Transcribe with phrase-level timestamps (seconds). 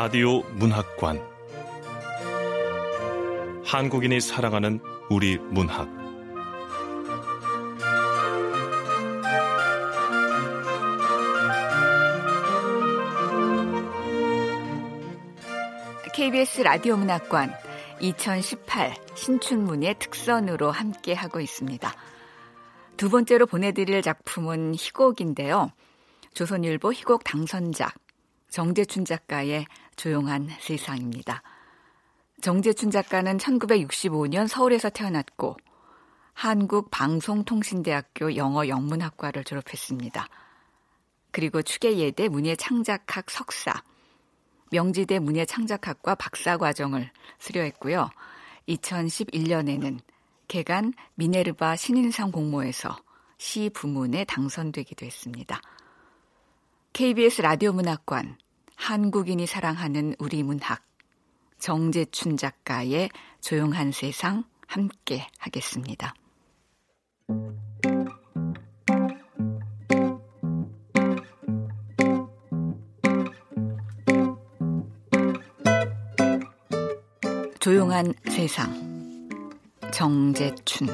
[0.00, 1.20] 라디오 문학관
[3.64, 4.78] 한국인이 사랑하는
[5.10, 5.88] 우리 문학
[16.14, 17.52] KBS 라디오 문학관
[18.00, 21.92] 2018 신춘문예 특선으로 함께 하고 있습니다.
[22.96, 25.72] 두 번째로 보내드릴 작품은 희곡인데요.
[26.34, 27.96] 조선일보 희곡 당선작
[28.48, 29.66] 정재춘 작가의
[29.98, 31.42] 조용한 세상입니다.
[32.40, 35.56] 정재춘 작가는 1965년 서울에서 태어났고
[36.32, 40.28] 한국방송통신대학교 영어 영문학과를 졸업했습니다.
[41.32, 43.82] 그리고 추계예대 문예창작학 석사,
[44.70, 48.08] 명지대 문예창작학과 박사과정을 수료했고요.
[48.68, 49.98] 2011년에는
[50.46, 52.96] 개간 미네르바 신인상 공모에서
[53.36, 55.60] 시 부문에 당선되기도 했습니다.
[56.92, 58.38] KBS 라디오 문학관
[58.78, 60.82] 한국인이 사랑하는 우리 문학
[61.58, 66.14] 정재춘 작가의 조용한 세상 함께 하겠습니다.
[77.58, 78.72] 조용한 세상
[79.92, 80.86] 정재춘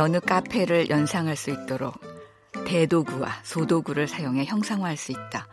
[0.00, 2.00] 여느 카페를 연상할 수 있도록
[2.64, 5.46] 대도구와 소도구를 사용해 형상화할 수 있다.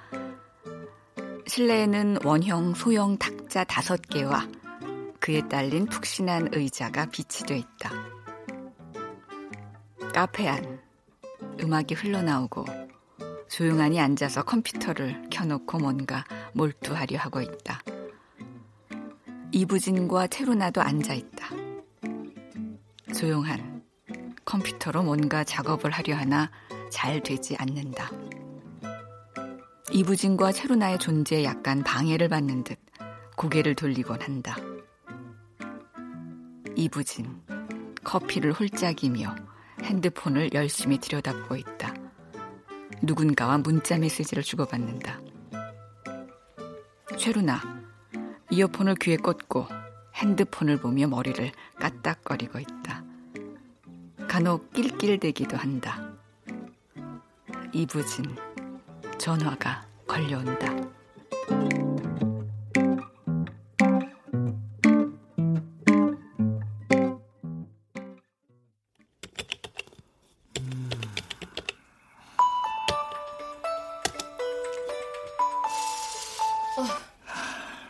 [1.45, 4.47] 실내에는 원형, 소형 탁자 다섯 개와
[5.19, 7.91] 그에 딸린 푹신한 의자가 비치되어 있다.
[10.13, 10.79] 카페 안
[11.59, 12.63] 음악이 흘러나오고
[13.49, 16.23] 조용하니 앉아서 컴퓨터를 켜놓고 뭔가
[16.53, 17.81] 몰두하려 하고 있다.
[19.51, 21.49] 이부진과 채루나도 앉아 있다.
[23.13, 23.76] 조용한
[24.47, 26.49] 컴퓨터로 뭔가 작업을 하려 하나
[26.89, 28.09] 잘 되지 않는다.
[29.91, 32.79] 이부진과 채루나의 존재에 약간 방해를 받는 듯
[33.35, 34.55] 고개를 돌리곤 한다.
[36.75, 37.41] 이부진
[38.03, 39.35] 커피를 홀짝이며
[39.83, 41.93] 핸드폰을 열심히 들여다보고 있다.
[43.03, 45.19] 누군가와 문자 메시지를 주고받는다.
[47.17, 47.61] 최루나,
[48.49, 49.67] 이어폰을 귀에 꽂고
[50.15, 52.76] 핸드폰을 보며 머리를 까딱거리고 있다.
[54.37, 56.13] 간혹 낄낄대기도 한다.
[57.73, 58.35] 이부진,
[59.17, 60.67] 전화가 걸려온다.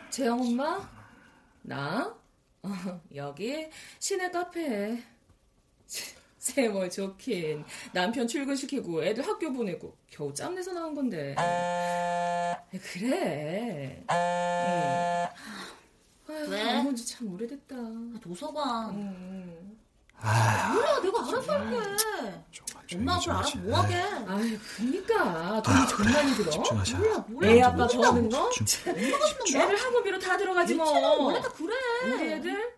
[0.08, 0.80] 재영 엄마?
[1.60, 2.16] 나?
[2.62, 5.17] 어, 여기 시내 카페에
[6.52, 11.34] 세월 좋긴 남편 출근시키고 애들 학교 보내고 겨우 짬내서 나온 건데.
[12.92, 14.02] 그래?
[14.10, 15.28] 응.
[16.50, 16.62] 왜?
[16.62, 17.76] 안 본지 참 오래됐다.
[17.76, 18.90] 아, 도서관.
[18.94, 19.76] 응.
[20.20, 21.76] 아, 몰라 내가 알아서 할게
[22.96, 23.94] 엄마 앞을 알아서 뭐하게?
[24.26, 25.62] 아유 그니까.
[25.62, 26.50] 돈이 존나니 들어.
[26.50, 26.98] 집중하자.
[26.98, 28.38] 몰라 몰라 애 아빠 버는 거?
[28.38, 28.50] 엄마가
[28.96, 31.24] 애들 학원비로 다 들어가지 뭐.
[31.24, 31.74] 원래 다 그래.
[32.04, 32.72] 우리 애들?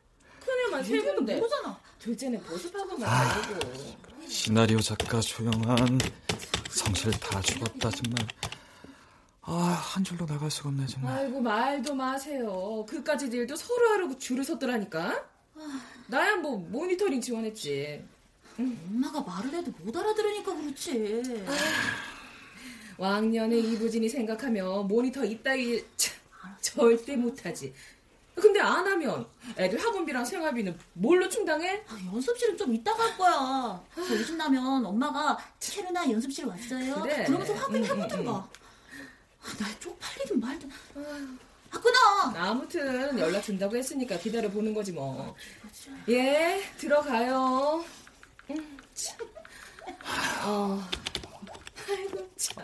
[0.44, 1.36] 큰애만 세 얘들도 군데.
[1.36, 5.98] 모르잖아 둘째는 보습학원 가고 시나리오 작가 조용한
[6.70, 8.26] 성실 다 죽었다 정말.
[9.42, 11.18] 아, 한 줄로 나갈 수가 없네 정말.
[11.18, 12.84] 아이고 말도 마세요.
[12.88, 15.24] 그까지 일도 서로 하려고 줄을 섰더라니까.
[16.06, 18.02] 나야 뭐 모니터링 지원했지.
[18.58, 21.22] 엄마가 말을 해도 못 알아들으니까 그렇지
[22.98, 26.14] 왕년에 이부진이 생각하면 모니터 이따위 참,
[26.60, 27.72] 절대 못하지.
[28.40, 31.82] 근데 안 하면 애들 학원비랑 생활비는 뭘로 충당해?
[31.88, 37.24] 아, 연습실은 좀 이따가 할 거야 저 요즘 나면 엄마가 체르나 연습실 왔어요 그래.
[37.24, 39.04] 그러면서 확인 응, 해보든가 응,
[39.42, 40.70] 아, 날 쪽팔리든 말든
[41.72, 41.98] 아 끊어
[42.36, 45.36] 아무튼 연락 준다고 했으니까 기다려 보는 거지 뭐.
[46.08, 47.84] 예, 들어가요.
[48.50, 49.18] 음, 참.
[50.44, 50.82] 어.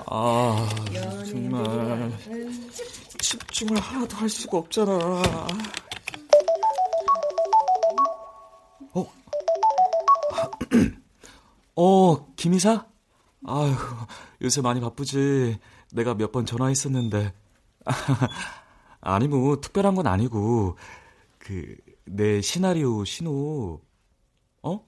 [0.07, 0.69] 아.
[1.29, 2.13] 정말.
[3.21, 4.93] 집중을 하나도 할 수가 없잖아.
[8.95, 9.07] 어?
[11.77, 12.87] 어, 김이사?
[13.47, 13.75] 아유,
[14.43, 15.59] 요새 많이 바쁘지.
[15.93, 17.33] 내가 몇 번 전화했었는데.
[19.01, 20.77] 아니, 뭐, 특별한 건 아니고,
[21.39, 23.81] 그, 내 시나리오 신호,
[24.63, 24.85] 어?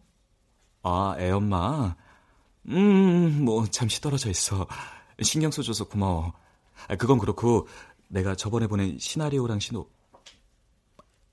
[0.82, 1.94] 아, 애엄마.
[2.69, 4.67] 음, 뭐, 잠시 떨어져 있어.
[5.23, 6.32] 신경 써줘서 고마워.
[6.88, 7.67] 아, 그건 그렇고,
[8.09, 9.88] 내가 저번에 보낸 시나리오랑 신호.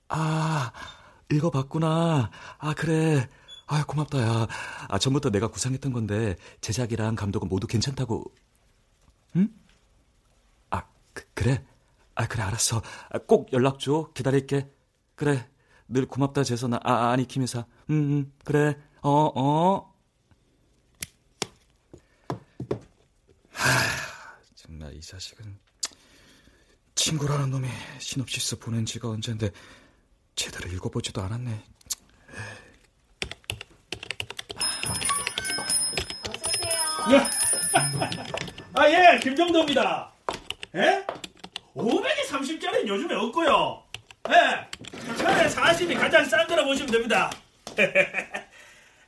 [0.08, 0.72] 아,
[1.30, 2.30] 읽어봤구나.
[2.58, 3.28] 아, 그래.
[3.66, 4.46] 아, 고맙다, 야.
[4.88, 8.24] 아, 전부터 내가 구상했던 건데, 제작이랑 감독은 모두 괜찮다고.
[9.36, 9.48] 응?
[10.70, 11.64] 아, 그, 래
[12.14, 12.80] 아, 그래, 알았어.
[13.10, 14.10] 아, 꼭 연락 줘.
[14.14, 14.70] 기다릴게.
[15.14, 15.48] 그래.
[15.88, 16.80] 늘 고맙다, 재선아.
[16.82, 17.66] 아, 아니, 김혜사.
[17.90, 18.78] 음, 음, 그래.
[19.02, 19.95] 어, 어.
[23.56, 25.58] 하, 정말 이 자식은
[26.94, 27.68] 친구라는 놈이
[27.98, 29.50] 시놉시스 보낸 지가 언젠데
[30.34, 31.64] 제대로 읽어보지도 않았네.
[37.10, 37.16] 예.
[38.74, 40.12] 아, 예, 김정도입니다.
[40.74, 41.06] 예?
[41.74, 43.82] 500에 30짜리는 요즘에 없고요.
[44.28, 47.30] 예, 차라리 40이 가장 싼 거라 보시면 됩니다.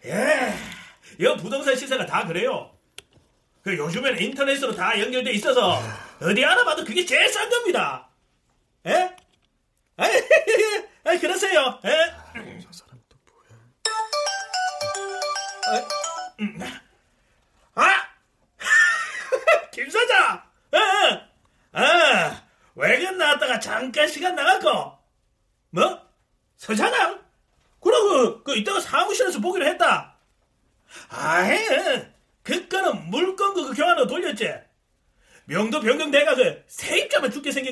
[0.07, 0.55] 예,
[1.19, 2.78] 이거 부동산 시세가 다 그래요.
[3.63, 5.83] 그 요즘에는 인터넷으로 다 연결돼 있어서
[6.21, 8.09] 어디 알아봐도 그게 제일 싼 겁니다.
[8.87, 9.15] 예?
[11.05, 11.81] 아이, 그러세요.
[11.85, 11.91] 예?
[12.63, 13.17] 저 사람 또
[15.67, 16.81] 아, 뭐야?
[17.75, 18.09] 아!
[19.73, 20.43] 김 사장!
[20.73, 21.29] 어, 어.
[21.73, 22.43] 아,
[22.75, 24.99] 외근 나왔다가 잠깐 시간 나갔고.
[25.71, 26.09] 뭐?
[26.57, 27.23] 서사장?
[27.81, 30.17] 그럼 그, 그 이따가 사무실에서 보기로 했다.
[31.11, 32.09] 아해,
[32.43, 34.53] 그거는 물건 그 교환으로 돌렸지.
[35.45, 36.65] 명도 변경돼가 그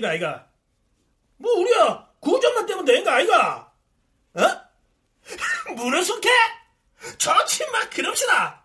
[0.07, 0.47] 거 아이가?
[1.39, 3.73] 뭐 우리야 구점만 떼면 되는 거 아이가?
[4.35, 4.41] 어?
[5.75, 6.29] 무너숙해?
[7.19, 8.63] 좋지 마 그럽시다.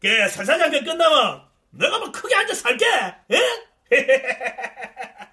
[0.00, 2.86] 그 사사장 그 끝나면 내가 뭐 크게 앉아 살게.
[3.30, 3.68] 예?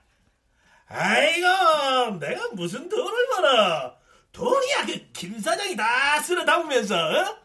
[0.87, 3.97] 아이고 내가 무슨 돈을 벌어.
[4.31, 6.95] 돈이야 그 김 사장이 다 쓸어 담으면서.
[6.95, 7.38] 어?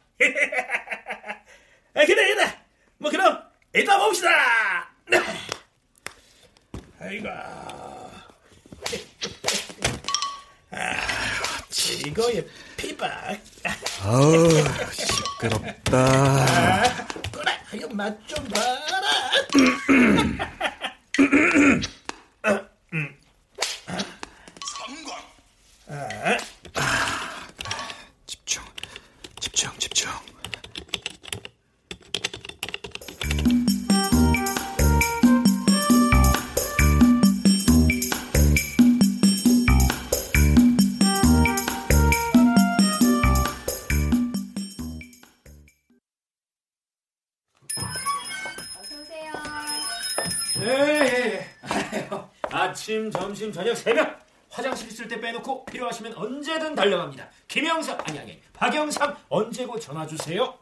[50.65, 51.49] 예, 예,
[51.93, 52.19] 예.
[52.51, 54.19] 아침, 점심, 저녁, 새벽
[54.51, 57.29] 화장실 있을 때 빼놓고 필요하시면 언제든 달려갑니다.
[57.49, 60.55] 김영삼 아니 아니 박영삼 언제고 전화 주세요.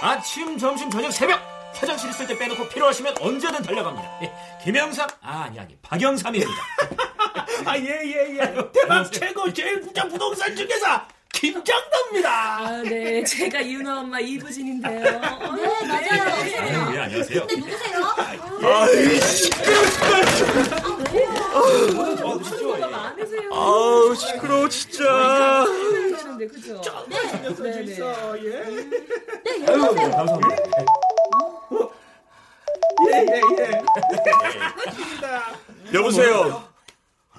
[0.00, 1.40] 아침, 점심, 저녁, 새벽
[1.74, 4.18] 화장실 있을 때 빼놓고 필요하시면 언제든 달려갑니다.
[4.22, 4.32] 예,
[4.64, 6.50] 김영삼 아, 아니 아니 박영삼입니다.
[7.66, 8.54] 아 예예 예.
[8.72, 11.06] 대박 최고 제일 부자 부동산 중개사
[11.42, 12.30] 김장도입니다.
[12.30, 13.24] 아, 네.
[13.24, 15.00] 제가 이은아 엄마 이부진인데요.
[15.00, 16.44] 네, 맞아요.
[16.44, 17.46] 네, 안녕하세요.
[17.48, 17.98] 근데 누구세요?
[22.62, 23.50] 뭐가 많으세요.
[23.52, 25.04] 아우, 시끄러워, 진짜.
[25.04, 26.80] 하는데 그죠?
[27.08, 27.96] 네, 네, 네.
[29.42, 30.10] 네, 여보세요.
[30.12, 30.56] 감사합니다.
[35.92, 36.68] 여보세요.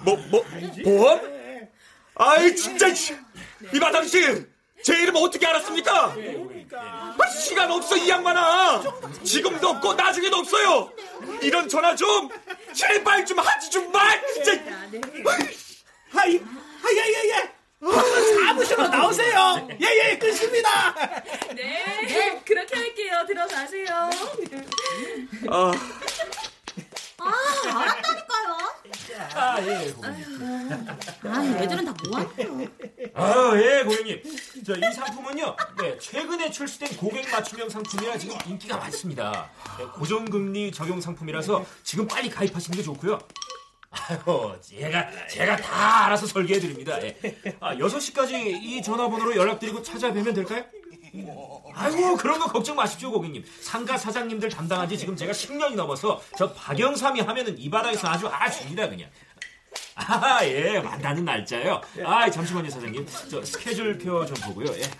[0.02, 0.44] 뭐, 뭐,
[0.84, 1.20] 보험?
[2.16, 3.16] 아이, 진짜, 씨.
[3.72, 4.46] 이 마당씨,
[4.82, 6.14] 제 이름 어떻게 알았습니까?
[6.76, 8.82] 아, 시간 없어, 이 양반아.
[9.24, 10.90] 지금도 없고, 나중에도 없어요.
[11.40, 12.28] 이런 전화 좀,
[12.74, 14.00] 제발 좀 하지 좀 마,
[14.32, 14.52] 진짜.
[16.10, 16.40] 하이,
[16.82, 17.54] 하이야야야.
[18.46, 19.68] 사무실로 나오세요.
[19.80, 20.94] 예예 끝입니다.
[21.54, 22.40] 네.
[22.46, 23.24] 그렇게 할게요.
[23.26, 24.10] 들어가세요.
[25.50, 25.72] 아,
[27.24, 28.54] 아, 알았다니까요.
[29.34, 29.94] 아 예.
[31.28, 32.68] 아, 애들은 다 뭐하네요.
[33.14, 34.22] 아예 고객님.
[34.64, 35.56] 저 이 상품은요.
[35.80, 39.50] 네 최근에 출시된 고객 맞춤형 상품이라 지금 인기가 많습니다.
[39.78, 43.18] 네, 고정금리 적용 상품이라서 지금 빨리 가입하시는 게 좋고요.
[43.90, 47.00] 아유, 제가 제가 다 알아서 설계해 드립니다.
[47.02, 47.16] 예.
[47.60, 50.64] 아, 6시까지 이 전화번호로 연락드리고 찾아뵈면 될까요?
[51.74, 53.44] 아이고 그런 거 걱정 마십시오 고객님.
[53.60, 58.88] 상가 사장님들 담당한 지 지금 제가 10년이 넘어서 저 박영삼이 하면은 이 바닥에서 아주 아줍니다
[58.88, 59.08] 그냥.
[59.94, 61.80] 아예 만나는 날짜요.
[62.04, 63.06] 아 잠시만요 사장님.
[63.30, 64.90] 저 스케줄표 좀 보고요 예.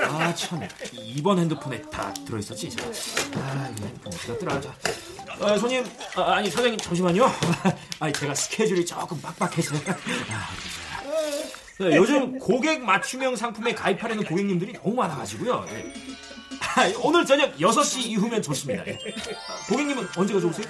[0.00, 0.68] 아참.
[0.92, 2.84] 이번 핸드폰에 다 들어있었지 저.
[3.40, 4.74] 아 이거 핸드폰 어디 갔더라 자.
[5.40, 5.84] 아, 손님
[6.16, 7.24] 아, 아니 사장님 잠시만요.
[8.00, 9.74] 아 제가 스케줄이 조금 빡빡해서.
[9.76, 10.48] 아,
[11.88, 15.66] 네, 요즘 고객 맞춤형 상품에 가입하려는 고객님들이 너무 많아가지고요.
[15.68, 15.92] 네.
[16.60, 18.86] 아, 오늘 저녁 6시 이후면 좋습니다.
[18.86, 18.98] 예.
[19.68, 20.66] 고객님은 언제가 좋으세요?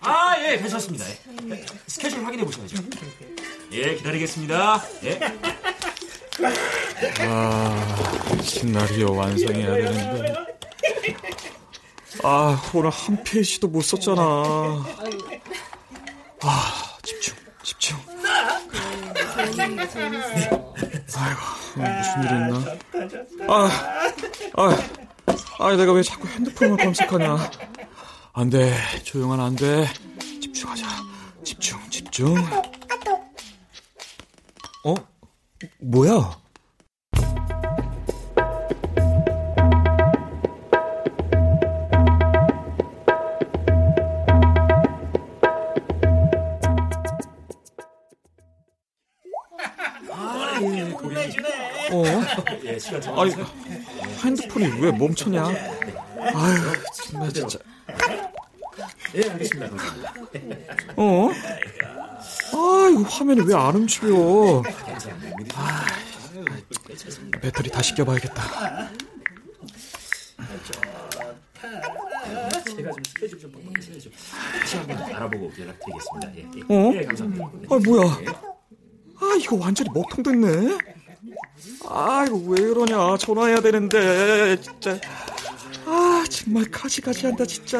[0.00, 1.06] 아, 예, 괜찮습니다.
[1.08, 1.64] 예.
[1.86, 2.76] 스케줄 확인해 보셔야죠.
[3.72, 4.84] 예, 기다리겠습니다.
[5.04, 5.20] 예.
[7.20, 10.34] 아, 시나리오 완성해야 되는데.
[12.22, 14.22] 아, 오늘 한 페이지도 못 썼잖아.
[16.42, 17.96] 아, 집중, 집중.
[21.16, 21.40] 아이고,
[21.74, 22.54] 무슨 일 있나?
[23.52, 23.68] 아,
[24.56, 24.76] 아,
[25.58, 27.50] 아, 내가 왜 자꾸 핸드폰을 검색하냐?
[28.32, 28.74] 안 돼,
[29.04, 29.86] 조용한 안 돼.
[30.40, 30.86] 집중하자.
[31.42, 32.36] 집중, 집중.
[34.84, 34.94] 어?
[35.80, 36.38] 뭐야?
[53.16, 53.32] 아니,
[54.24, 55.44] 핸드폰이 왜 멈췄냐?
[55.46, 56.56] 아유,
[57.10, 57.58] 정말 진짜.
[59.14, 59.72] 예, 알겠습니다.
[60.96, 61.28] 어?
[61.30, 64.62] 아, 이거 화면이 왜 안 움직여?
[65.54, 65.84] 아,
[67.40, 68.90] 배터리 다시 껴봐야겠다.
[72.76, 74.12] 제가 좀 스케줄 좀 바꿔서 좀
[74.60, 76.36] 다시 한번 알아보고 연락드리겠습니다.
[76.36, 76.74] 예, 예.
[76.74, 76.92] 어?
[76.94, 77.44] 예, 감사합니다.
[77.70, 78.18] 아, 뭐야?
[79.20, 80.78] 아, 이거 완전히 먹통됐네?
[81.88, 83.16] 아, 이거 왜 이러냐.
[83.18, 84.98] 전화해야 되는데, 진짜.
[85.86, 87.78] 아, 정말 가지가지 한다, 진짜.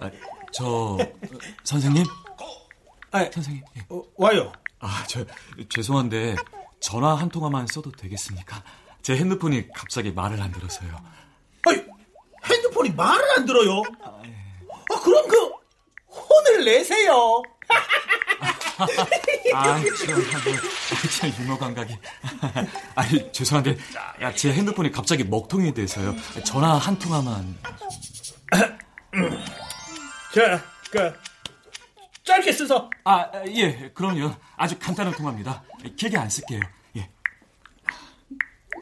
[0.00, 0.10] 아,
[0.52, 0.98] 저,
[1.64, 2.04] 선생님?
[3.10, 3.62] 아, 선생님.
[3.76, 3.86] 예.
[3.88, 4.52] 어, 와요.
[4.80, 5.24] 아, 저,
[5.68, 6.36] 죄송한데,
[6.80, 8.62] 전화 한 통화만 써도 되겠습니까?
[9.02, 10.90] 제 핸드폰이 갑자기 말을 안 들어서요.
[11.66, 11.84] 아이,
[12.44, 13.82] 핸드폰이 말을 안 들어요.
[14.04, 14.22] 아,
[14.88, 15.50] 그럼 그
[16.08, 17.42] 혼을 내세요.
[19.54, 19.80] 아,
[21.10, 21.96] 제 유머 감각이.
[22.94, 23.76] 아니, 죄송한데,
[24.22, 26.14] 야, 제 핸드폰이 갑자기 먹통이 돼서요.
[26.44, 27.58] 전화 한 통화만.
[30.34, 31.12] 자, 그
[32.24, 32.88] 짧게 쓰서.
[33.04, 34.34] 아, 예, 그럼요.
[34.56, 35.62] 아주 간단한 통화입니다.
[35.96, 36.60] 길게 안 쓸게요.
[36.96, 37.10] 예.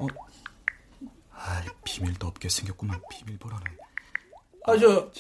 [0.01, 0.07] 어?
[1.33, 3.65] 아, 비밀도 없게 생겼구만, 비밀번호는.
[4.67, 5.11] 아, 저,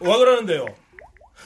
[0.00, 0.66] 와 그러는데요.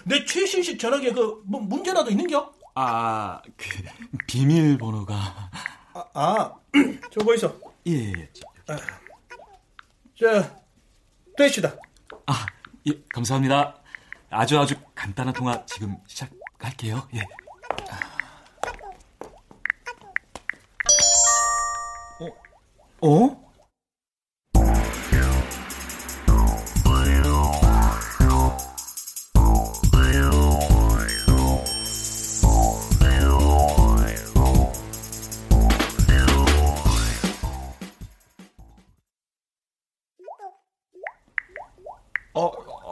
[0.05, 2.53] 내 최신식 전화기에 그, 뭐, 문제라도 있는겨?
[2.75, 3.69] 아, 그,
[4.27, 5.15] 비밀번호가.
[5.95, 6.55] 아, 아
[7.11, 7.55] 저거 있어.
[7.87, 8.29] 예, 예.
[10.19, 10.57] 자,
[11.37, 11.75] 됐시다.
[12.27, 12.47] 아,
[12.89, 13.77] 예, 감사합니다.
[14.31, 17.07] 아주 아주 간단한 통화 지금 시작할게요.
[17.15, 17.21] 예.
[23.01, 23.27] 어?
[23.27, 23.52] 어?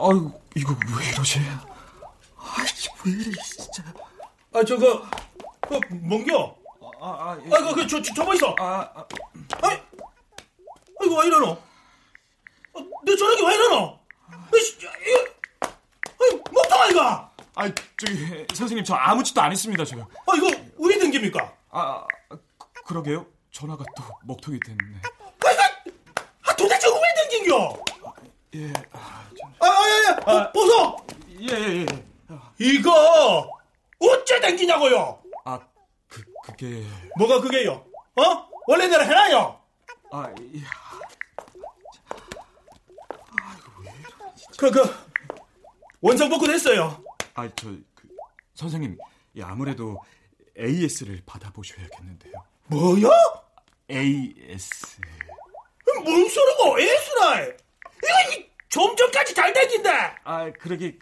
[0.01, 1.39] 아, 아유, 이거 왜 이러지?
[2.37, 3.83] 아이씨, 왜 이래, 진짜.
[4.51, 5.05] 아, 저거,
[5.61, 6.55] 그, 뭔겨?
[6.99, 7.49] 아, 아, 예.
[7.53, 8.55] 아, 그, 그, 저, 저, 저거 있어.
[8.59, 9.05] 아, 아,
[9.61, 9.79] 아이,
[10.99, 11.51] 아이고, 왜 이러노?
[12.73, 13.99] 아, 내 전화기 왜 이러노?
[14.51, 14.89] 아이씨, 이거,
[16.19, 17.67] 아이, 먹다, 이가 아,
[17.99, 20.01] 저기, 선생님, 저 아무 짓도 안 했습니다, 제가.
[20.01, 21.53] 아, 이거, 우리 등깁니까?
[21.69, 22.07] 아, 아,
[22.57, 23.27] 그- 그러게요.
[23.51, 25.01] 전화가 또 먹통이 됐네.
[26.43, 27.83] 아, 도대체 왜 등긴겨?
[28.53, 29.29] 예, 아,
[29.59, 30.97] 아, 야, 야, 어, 보소!
[31.39, 31.85] 예, 예, 예.
[32.59, 33.49] 이거,
[33.99, 35.21] 어째 댕기냐고요?
[35.45, 35.59] 아,
[36.07, 36.83] 그, 그게.
[37.17, 37.85] 뭐가 그게요?
[38.15, 38.49] 어?
[38.67, 39.61] 원래대로 해놔요.
[40.11, 40.61] 아, 예.
[44.57, 44.83] 그, 그,
[46.01, 47.01] 원상 복구 됐어요.
[47.33, 48.09] 아, 저, 그,
[48.55, 48.97] 선생님,
[49.37, 49.97] 예, 아무래도
[50.59, 52.33] AS를 받아보셔야겠는데요.
[52.67, 53.09] 뭐야?
[53.89, 54.99] AS.
[56.03, 57.45] 뭔 소리고, 에스라
[58.03, 59.89] 이거, 이, 좀 전까지 잘 댕긴데.
[60.23, 60.97] 아, 그러게,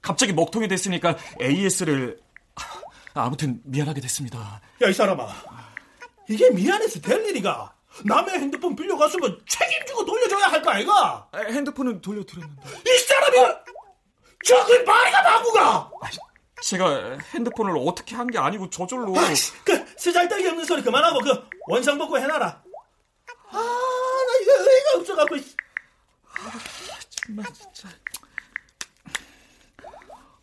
[0.00, 2.18] 갑자기 먹통이 됐으니까 AS를.
[3.14, 4.60] 아무튼 미안하게 됐습니다.
[4.82, 5.28] 야, 이 사람아.
[6.28, 7.74] 이게 미안해서 될 일이가.
[8.06, 11.28] 남의 핸드폰 빌려갔으면 책임지고 돌려줘야 할 거 아이가?
[11.30, 12.62] 아, 핸드폰은 돌려드렸는데.
[12.86, 13.36] 이 사람이,
[14.46, 15.90] 저그 말이가 바구가!
[16.62, 19.12] 제가 핸드폰을 어떻게 한 게 아니고 저절로.
[19.18, 22.46] 아이씨, 그, 쓰잘데기 없는 소리 그만하고, 그, 원상 복구 해놔라.
[23.50, 25.36] 아, 나 이거 의의가 없어갖고,
[26.50, 27.10] 씨.
[27.26, 27.88] 정말 진짜.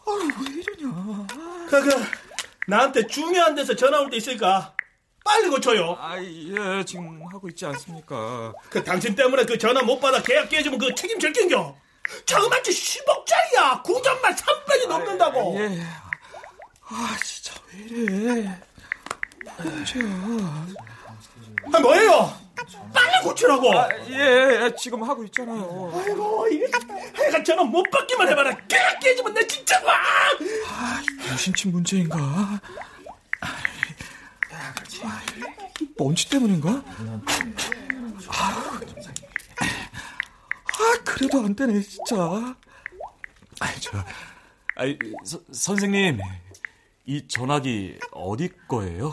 [0.05, 1.27] 아왜 이러냐.
[1.69, 2.05] 그, 그,
[2.67, 4.75] 나한테 중요한 데서 전화 올 때 있으니까,
[5.23, 5.95] 빨리 고쳐요.
[5.99, 8.53] 아, 예, 지금 하고 있지 않습니까?
[8.69, 11.75] 그, 당신 때문에 그 전화 못 받아 계약 깨지면 그 책임질 낀겨.
[12.25, 13.83] 자그마치 10억짜리야.
[13.83, 15.55] 9점만 300이 넘는다고.
[15.59, 15.83] 예.
[16.87, 18.61] 아, 진짜 왜 이래.
[19.59, 20.03] 언제야.
[21.73, 22.48] 아, 뭐예요?
[22.93, 23.73] 빨리 고치라고.
[24.09, 25.91] 예, 예, 지금 하고 있잖아요.
[25.95, 26.65] 아이고, 이게
[27.15, 28.55] 하여간 전화 못 받기만 해봐라.
[28.67, 29.93] 깨 깨지면 내 진짜 와.
[31.29, 32.59] 무심칩 문제인가?
[35.97, 36.69] 먼지 때문인가?
[38.27, 38.79] 아,
[39.59, 42.15] 아, 그래도 안 되네, 진짜.
[43.59, 43.97] 아, 저,
[44.75, 44.83] 아,
[45.25, 46.19] 서, 선생님,
[47.05, 49.11] 이 전화기 어디 거예요?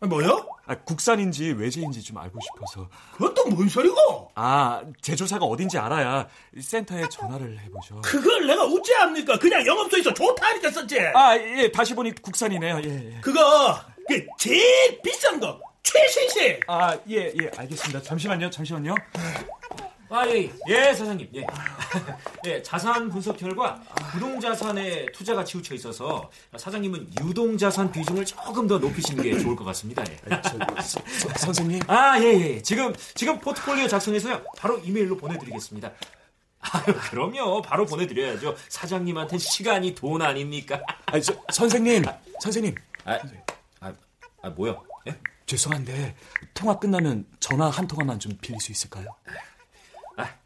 [0.00, 0.51] 아, 뭐요?
[0.72, 2.88] 아, 국산인지 외제인지 좀 알고 싶어서.
[3.12, 4.30] 그것도 뭔 소리고?
[4.34, 6.26] 아, 제조사가 어딘지 알아야
[6.58, 8.00] 센터에 전화를 해보죠.
[8.02, 9.38] 그걸 내가 어찌 합니까?
[9.38, 10.98] 그냥 영업소에서 좋다 하니까 썼지.
[11.14, 13.20] 아, 예, 다시 보니 국산이네요, 예, 예.
[13.20, 16.60] 그거 그 제일 비싼 거 최신식.
[16.66, 18.02] 아, 예, 예, 알겠습니다.
[18.02, 18.94] 잠시만요, 잠시만요.
[20.12, 21.26] 아, 예, 예, 사장님.
[21.36, 21.46] 예.
[22.44, 29.38] 예, 자산 분석 결과 부동자산에 투자가 치우쳐 있어서 사장님은 유동자산 비중을 조금 더 높이시는 게
[29.38, 30.04] 좋을 것 같습니다.
[30.10, 30.18] 예.
[30.42, 31.00] 저, 서,
[31.38, 31.80] 선생님.
[31.86, 32.62] 아, 예, 예.
[32.62, 34.44] 지금, 지금 포트폴리오 작성해서요.
[34.58, 35.90] 바로 이메일로 보내드리겠습니다.
[36.60, 37.62] 아유, 그럼요.
[37.62, 38.54] 바로 보내드려야죠.
[38.68, 40.82] 사장님한테 시간이 돈 아닙니까?
[41.06, 42.04] 아, 저, 선생님,
[42.40, 42.74] 선생님.
[43.06, 43.18] 아,
[43.80, 43.92] 아,
[44.42, 44.84] 아 뭐요?
[45.08, 45.18] 예?
[45.46, 46.14] 죄송한데
[46.52, 49.08] 통화 끝나면 전화 한 통화만 좀 빌릴 수 있을까요?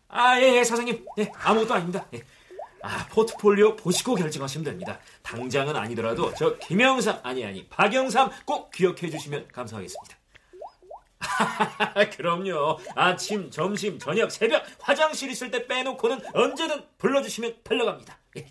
[0.08, 1.04] 아, 아, 예, 예, 사장님.
[1.18, 2.06] 예, 아무것도 아닙니다.
[2.14, 2.22] 예.
[2.82, 5.00] 아, 포트폴리오 보시고 결정하시면 됩니다.
[5.22, 10.16] 당장은 아니더라도 저 김영삼, 아니, 아니, 박영삼 꼭 기억해 주시면 감사하겠습니다.
[12.16, 12.78] 그럼요.
[12.94, 18.16] 아침, 점심, 저녁, 새벽, 화장실 있을 때 빼놓고는 언제든 불러주시면 달려갑니다.
[18.36, 18.46] 예.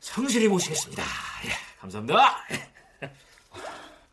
[0.00, 1.02] 성실히 모시겠습니다.
[1.46, 1.50] 예,
[1.80, 2.44] 감사합니다.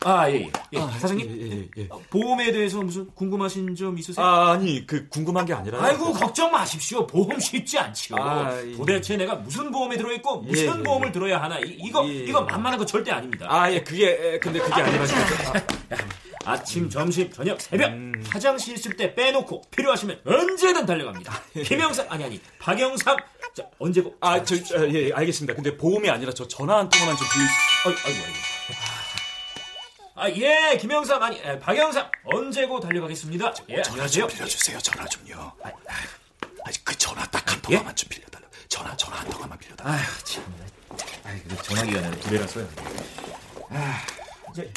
[0.05, 0.51] 아, 예, 예.
[0.71, 1.27] 예, 사장님.
[1.29, 1.87] 예, 예, 예.
[1.89, 4.25] 어, 보험에 대해서 무슨 궁금하신 점 있으세요?
[4.25, 5.83] 아, 아니 그 궁금한 게 아니라.
[5.83, 7.05] 아이고 걱정 마십시오.
[7.05, 8.15] 보험 쉽지 않지요.
[8.17, 8.71] 아, 예.
[8.77, 10.83] 도대체 내가 무슨 보험에 들어있고 무슨 예, 예.
[10.83, 12.13] 보험을 들어야 하나 이, 예.
[12.25, 13.45] 이거 만만한 거 절대 아닙니다.
[13.49, 15.65] 아, 예, 그게 예, 근데 그게 아니라 진짜.
[16.45, 18.13] 아, 침 점심, 저녁, 새벽 음.
[18.29, 21.41] 화장실 있을 때 빼놓고 필요하시면 언제든 달려갑니다.
[21.65, 23.17] 김영삼 아니 아니 박영삼
[23.53, 24.15] 자, 언제고?
[24.21, 25.53] 아, 저, 저, 예, 예, 알겠습니다.
[25.55, 27.53] 근데 보험이 아니라 저 전화 한 통화만 좀 빌릴 수.
[27.89, 28.58] 아이고 아이고
[30.19, 33.53] 아, 예, 김영삼 아니 에, 박영삼 언제고 달려가겠습니다.
[33.69, 34.27] 예, 안녕하세요.
[34.27, 35.49] 빌려주세요, 전화 좀요.
[35.63, 37.61] 아, 아, 그 전화 딱한 예?
[37.61, 38.45] 통화만 좀 빌려달라.
[38.67, 39.93] 전화, 전화 한 통화만 빌려달라.
[39.93, 40.43] 아휴 참.
[41.23, 42.67] 아이 그 전화기가 나두 대라서요.
[43.69, 44.01] 아,
[44.51, 44.73] 이제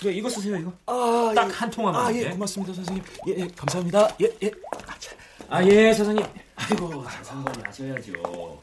[0.00, 0.72] 이제 이거 쓰세요 이거.
[0.86, 2.06] 아, 딱한 통화만.
[2.06, 3.04] 아, 예, 고맙습니다, 선생님.
[3.28, 4.16] 예, 예, 감사합니다.
[4.22, 4.50] 예, 예.
[4.88, 5.12] 아, 자.
[5.50, 6.26] 아, 예, 사장님.
[6.56, 8.62] 아이고, 상관이 하셔야죠.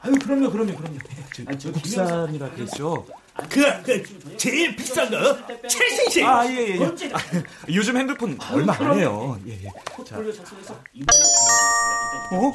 [0.00, 0.98] 아유, 그럼요, 그럼요, 그럼요.
[1.36, 3.06] 저, 저 국산이라 그랬죠?
[3.48, 6.24] 그, 그 제일 비싼 거 최신식.
[6.24, 6.84] 아, 예, 예, 예.
[6.84, 7.18] 아,
[7.68, 9.38] 요즘 핸드폰 얼마 안 해요.
[9.46, 9.68] 예, 예.
[10.94, 11.16] 일단
[12.32, 12.52] 어?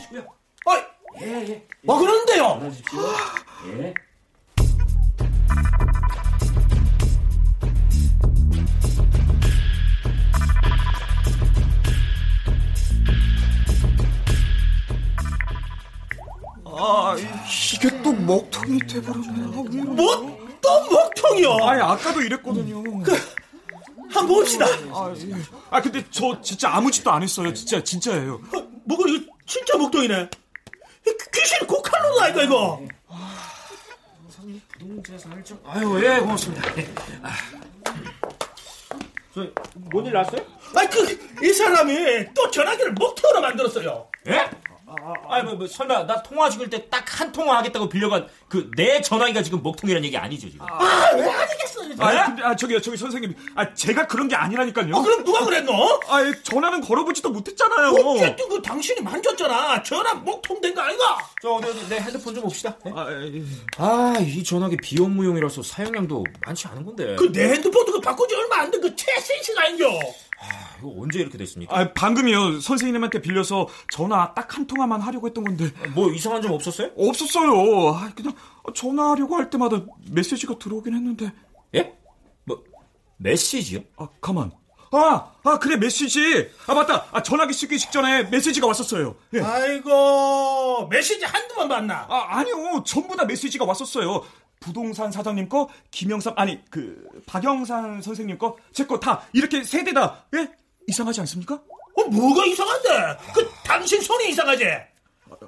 [0.66, 0.82] 어이,
[1.22, 1.68] 예, 예.
[1.82, 2.60] 뭐 그러는데요?
[2.60, 3.00] 보내주십시오.
[3.80, 3.94] 예.
[16.78, 17.16] 아,
[17.74, 19.44] 이게 또 먹통이 돼버렸네.
[19.44, 19.64] 아?
[19.96, 21.52] 뭐 또 먹통이요?
[21.64, 22.84] 아니, 아까도 이랬거든요.
[24.10, 24.66] 한 번 봅시다.
[24.66, 25.34] 아, 예.
[25.70, 27.54] 아, 근데 저 진짜 아무 짓도 안 했어요.
[27.54, 28.36] 진짜, 진짜예요.
[28.36, 30.30] 어, 뭐가 이거 진짜 먹통이네.
[31.08, 32.82] 이 귀신 고칼로도 아이가 이거.
[35.66, 36.78] 아유, 예, 고맙습니다.
[36.78, 36.90] 예.
[37.24, 37.30] 아.
[39.34, 39.46] 저,
[39.92, 40.42] 뭔 일 났어요?
[40.76, 44.08] 아이 그이 사람이 또 전화기를 먹통으로 만들었어요.
[44.28, 44.50] 예?
[45.30, 49.42] 아니, 뭐, 뭐, 설마, 나 통화 죽을 때딱 한 통화 하겠다고 빌려간 그 내 전화기가
[49.42, 50.66] 지금 먹통이라는 얘기 아니죠, 지금?
[50.70, 51.65] 아왜 아니
[51.96, 52.20] 겠어요?
[52.20, 53.34] 아, 근데, 아, 저기요, 저기 선생님.
[53.56, 54.96] 아, 제가 그런 게 아니라니까요.
[54.96, 55.72] 어 그럼 누가 그랬노?
[56.10, 57.90] 아, 예, 전화는 걸어보지도 못했잖아요.
[57.92, 59.84] 어쨌든 그 당신이 만졌잖아.
[59.84, 61.18] 전화 먹통 된 거 아이가?
[61.42, 62.76] 저, 어디, 어디, 내 핸드폰 좀 봅시다.
[62.86, 62.92] 예?
[62.96, 63.42] 아, 예.
[63.78, 67.16] 아, 이 전화기 비용무용이라서 사용량도 많지 않은 건데.
[67.18, 69.90] 그 내 핸드폰도 그 바꾼 지 얼마 안 된 그 최신식 아닌겨?
[70.80, 71.76] 이거 언제 이렇게 됐습니까?
[71.78, 72.60] 아, 방금이요.
[72.60, 75.72] 선생님한테 빌려서 전화 딱 한 통화만 하려고 했던 건데.
[75.94, 76.92] 뭐 이상한 점 없었어요?
[76.98, 77.90] 없었어요.
[77.96, 78.34] 아, 그냥
[78.74, 79.82] 전화하려고 할 때마다
[80.12, 81.32] 메시지가 들어오긴 했는데.
[81.76, 81.94] 예?
[82.44, 82.64] 뭐
[83.18, 83.82] 메시지요?
[83.98, 84.52] 아, 가만.
[84.92, 86.50] 아, 아, 그래, 메시지.
[86.68, 87.08] 아, 맞다.
[87.12, 89.16] 아, 전화기 쓰기 직전에 메시지가 왔었어요.
[89.34, 89.42] 예.
[89.42, 92.06] 아이고 메시지 한두번 봤나?
[92.10, 92.84] 아, 아니요.
[92.86, 94.24] 전부 다 메시지가 왔었어요.
[94.60, 99.92] 부동산 사장님 거, 김영삼, 아니, 그, 박영산 선생님 거, 제 거 다, 이렇게 세 대
[99.94, 100.50] 다, 예?
[100.88, 101.56] 이상하지 않습니까?
[101.98, 102.90] 어 뭐가 이상한데?
[103.34, 104.64] 그 당신 손이 이상하지?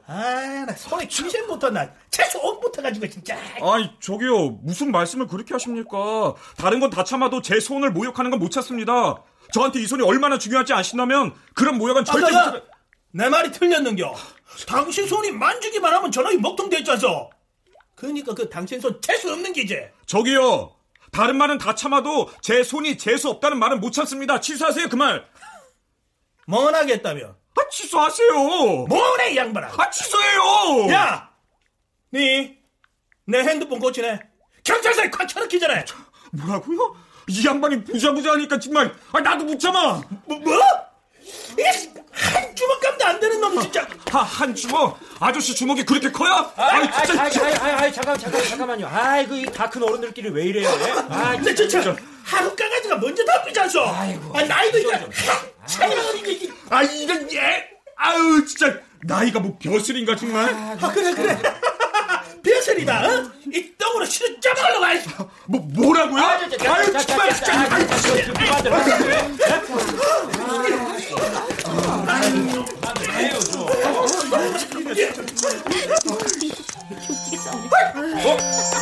[0.05, 1.89] 아 나 손에 귀신 붙었나?
[2.09, 3.37] 채소 옷 붙어가지고 진짜.
[3.61, 4.49] 아니, 저기요.
[4.63, 6.35] 무슨 말씀을 그렇게 하십니까?
[6.57, 9.23] 다른 건 다 참아도 제 손을 모욕하는 건못 찾습니다.
[9.53, 12.63] 저한테 이 손이 얼마나 중요하지 아시다면, 그런 모욕은 절대 아까 못...
[13.11, 14.13] 내 말이 틀렸는겨.
[14.67, 17.29] 당신 손이 만지기만 하면 전화기 먹통 됐잖소.
[17.95, 19.77] 그러니까 그 당신 손 채소 없는 기지.
[20.05, 20.73] 저기요.
[21.11, 24.39] 다른 말은 다 참아도 제 손이 재수 없다는 말은 못 참습니다.
[24.41, 25.25] 취소하세요, 그 말.
[26.47, 27.35] 뭐하겠다며?
[27.57, 28.33] 아, 취소하세요.
[28.87, 29.71] 뭐래 이 양반아?
[29.77, 30.91] 아, 취소해요.
[30.93, 31.29] 야,
[32.13, 32.57] 니
[33.29, 34.19] 내 핸드폰 고치네.
[34.63, 35.83] 경찰서에 콱 쳐넣기 전에.
[36.31, 36.95] 뭐라고요?
[37.27, 40.01] 이 양반이 부자부자 하니까 정말 아, 나도 못 참아.
[40.25, 40.39] 뭐?
[40.39, 40.57] 뭐?
[41.51, 41.63] 이게
[42.11, 43.85] 한 주먹감도 안 되는 놈이 진짜.
[44.09, 44.97] 하, 한 주먹?
[45.19, 46.49] 아저씨 주먹이 그렇게 커요?
[46.55, 47.21] 아이, 아이, 진짜.
[47.23, 48.87] 아이, 아이, 아이, 아이, 잠깐, 잠깐, 잠깐만요.
[48.89, 50.69] 아이고, 이다큰 어른들끼리 왜 이래요?
[50.69, 50.91] 예?
[51.09, 51.93] 아, 근데 진짜
[52.23, 53.23] 하루 강아지가 먼저
[53.59, 53.81] 않소?
[53.85, 54.37] 아이고.
[54.37, 55.11] 아, 나이도 이제 좀,
[56.09, 56.49] 어리게 이게.
[56.69, 57.69] 아, 이런, 예.
[57.97, 58.79] 아유, 진짜.
[59.03, 60.49] 나이가 뭐 벼슬인가, 정말?
[60.53, 61.37] 아, 그래 그래.
[62.43, 63.05] 벼슬이다.
[63.07, 63.31] 어?
[63.53, 65.29] 이 똥으로 실어 짜발로 가.
[65.45, 66.21] 뭐, 뭐라고요?
[66.23, 68.97] 아, 저, 저, 저, 아유, 정말, 저, 저, 저, 저, 그만들 하세요.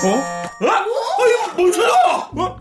[0.04, 0.08] 어?
[0.62, 1.90] 아유, 뭔 소리야?
[2.36, 2.58] 어?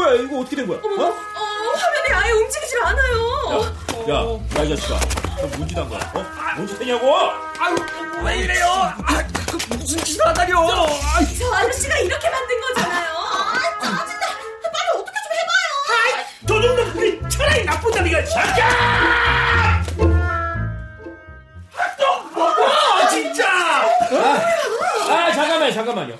[0.00, 0.78] 뭐야, 이거 어떻게 된 거야?
[0.78, 0.82] 어?
[0.82, 3.74] 어, 화면이 아예 움직이질 않아요.
[4.08, 4.14] 야,
[4.58, 4.98] 야, 이 자식아.
[5.42, 6.00] 너 뭔짓 한 거야?
[6.14, 6.24] 어?
[6.56, 7.14] 뭔짓 했냐고?
[7.58, 7.76] 아유,
[8.24, 8.64] 왜 이래요?
[8.66, 9.22] 아,
[9.68, 10.24] 무슨 짓을?
[10.26, 13.10] 아이, 저 아저씨가 이렇게 만든 거잖아요.
[13.12, 14.26] 아, 짜증나.
[14.72, 16.26] 빨리 어떻게 좀 해봐요.
[16.46, 19.84] 도둑놈 우리 철학이 나쁘다 니가 잠깐!
[21.98, 23.46] 또 뭐야 진짜!
[25.10, 26.18] 아, 잠깐만요, 잠깐만요.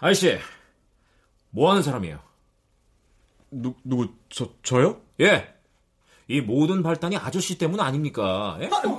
[0.00, 0.40] 아저씨,
[1.52, 2.18] 뭐 하는 사람이에요?
[3.50, 5.00] 누, 누구, 저, 저요?
[5.20, 5.54] 예.
[6.26, 8.56] 이 모든 발단이 아저씨 때문 아닙니까?
[8.60, 8.68] 예?
[8.68, 8.96] 맞아요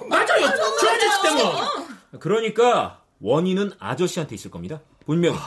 [0.79, 4.81] 저 아저씨 때문에 그러니까 원인은 아저씨한테 있을 겁니다.
[5.05, 5.37] 분명히.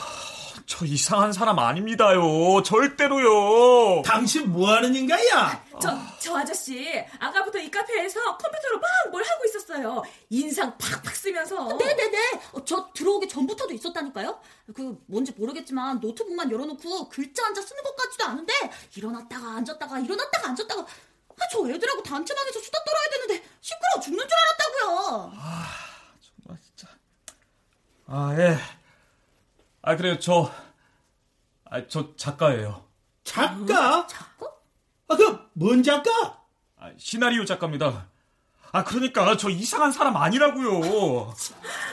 [0.66, 2.62] 저 이상한 사람 아닙니다요.
[2.64, 4.02] 절대로요.
[4.02, 5.64] 당신 뭐 하는 인간이야?
[5.80, 10.02] 저, 저 아저씨, 아까부터 이 카페에서 컴퓨터로 막 뭘 하고 있었어요.
[10.30, 11.76] 인상 팍팍 쓰면서.
[11.76, 12.40] 네네네.
[12.52, 14.40] 어, 저 들어오기 전부터도 있었다니까요.
[14.74, 18.52] 그 뭔지 모르겠지만 노트북만 열어놓고 글자 한자 쓰는 것 같지도 않은데
[18.96, 25.32] 일어났다가 앉았다가 일어났다가 앉았다가 아, 저 애들하고 단체방에서 수다 떨어야 되는데 시끄러워 죽는 줄 알았다고요.
[28.08, 28.56] 아, 예.
[29.82, 30.18] 아, 그래요.
[30.18, 30.50] 저,
[31.64, 32.84] 아, 저 작가예요.
[33.24, 34.06] 작가?
[34.06, 34.55] 작가?
[35.08, 36.10] 아, 그, 뭔 작가?
[36.78, 38.08] 아, 시나리오 작가입니다.
[38.72, 41.32] 아, 그러니까 저 이상한 사람 아니라고요.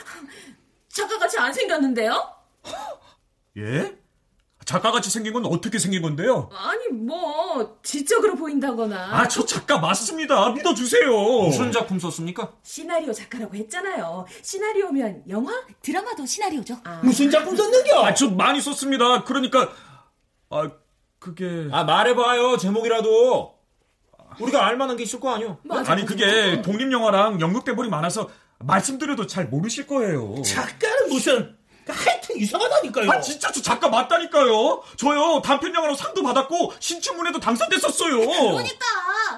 [0.89, 2.33] 작가같이 안 생겼는데요?
[3.57, 3.97] 예?
[4.65, 6.49] 작가같이 생긴 건 어떻게 생긴 건데요?
[6.53, 9.19] 아니, 뭐, 지적으로 보인다거나.
[9.19, 10.51] 아, 저 작가 맞습니다.
[10.51, 11.11] 믿어주세요.
[11.41, 12.53] 무슨 작품 썼습니까?
[12.63, 14.25] 시나리오 작가라고 했잖아요.
[14.41, 15.51] 시나리오면 영화?
[15.81, 16.77] 드라마도 시나리오죠.
[17.03, 18.05] 무슨 작품 썼는겨?
[18.05, 19.25] 아, 저 많이 썼습니다.
[19.25, 19.69] 그러니까,
[20.49, 20.71] 아,
[21.23, 21.69] 그게.
[21.71, 23.57] 아, 말해봐요, 제목이라도.
[24.41, 25.57] 우리가 알만한 게 있을 거 아니요?
[25.87, 30.41] 아니, 그게 독립 영화랑 연극 대본이 많아서 말씀드려도 잘 모르실 거예요.
[30.41, 31.55] 작가는 무슨,
[31.87, 33.09] 하여튼 이상하다니까요.
[33.09, 34.83] 아, 진짜 저 작가 맞다니까요.
[34.97, 38.17] 저요, 단편 영화로 상도 받았고, 신춘문예도 당선됐었어요.
[38.19, 38.85] 그러니까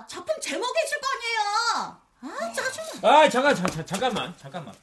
[0.07, 1.97] 작품 제목이 있을 거 아니에요.
[2.21, 3.07] 아 짜증나.
[3.09, 4.73] 아, 잠깐, 잠깐, 잠깐만, 잠깐만.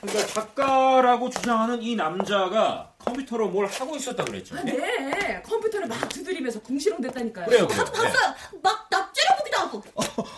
[0.00, 4.56] 그러니까 작가라고 주장하는 이 남자가 컴퓨터로 뭘 하고 있었다 그랬죠?
[4.56, 5.42] 아, 네.
[5.42, 7.46] 컴퓨터를 막 두드리면서 궁시렁댔다니까요.
[7.46, 7.84] 그래요, 그래요.
[7.84, 8.34] 봤어요.
[8.62, 9.82] 막나 째려보기도 하고.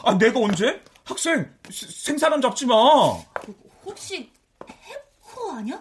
[0.04, 0.82] 아, 내가 언제?
[1.04, 2.74] 학생, 세- 생사람 잡지 마.
[3.84, 4.30] 혹시
[4.68, 5.80] 해커 아니야?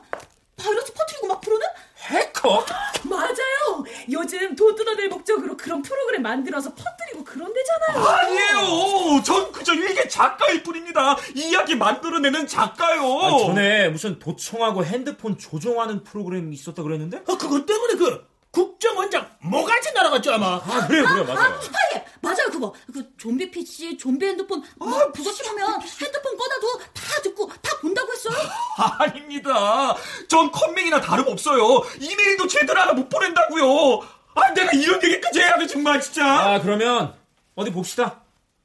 [0.56, 1.65] 바이러스 퍼뜨리고 막 그러는?
[2.06, 2.65] 해커?
[3.04, 3.84] 맞아요.
[4.12, 8.08] 요즘 돈 뜯어낼 목적으로 그런 프로그램 만들어서 퍼뜨리고 그런 데잖아요.
[8.08, 9.24] 아니에요.
[9.24, 11.18] 전 그저 일개 작가일 뿐입니다.
[11.36, 13.20] 이야기 만들어내는 작가요.
[13.20, 17.18] 아, 전에 무슨 도청하고 핸드폰 조종하는 프로그램이 있었다 그랬는데?
[17.28, 20.56] 아, 그것 때문에 그, 국정원장 모가지 날아갔죠, 아마.
[20.56, 21.56] 아, 그래요, 그래요, 맞아요.
[21.56, 21.60] 아,
[21.94, 22.74] 예, 맞아요 그거.
[22.94, 28.38] 그 좀비 PC, 좀비 핸드폰 뭐 심하면 핸드폰 꺼놔도 다 듣고 다 본다고 했어요.
[28.78, 29.94] 아닙니다.
[30.30, 31.84] 전 컴맹이나 다름 없어요.
[32.00, 34.00] 이메일도 제대로 하나 못 보낸다고요.
[34.36, 36.26] 아, 내가 이런 얘기까지 해야 돼, 정말, 진짜.
[36.26, 37.13] 아, 그러면
[37.56, 38.22] 어디 봅시다.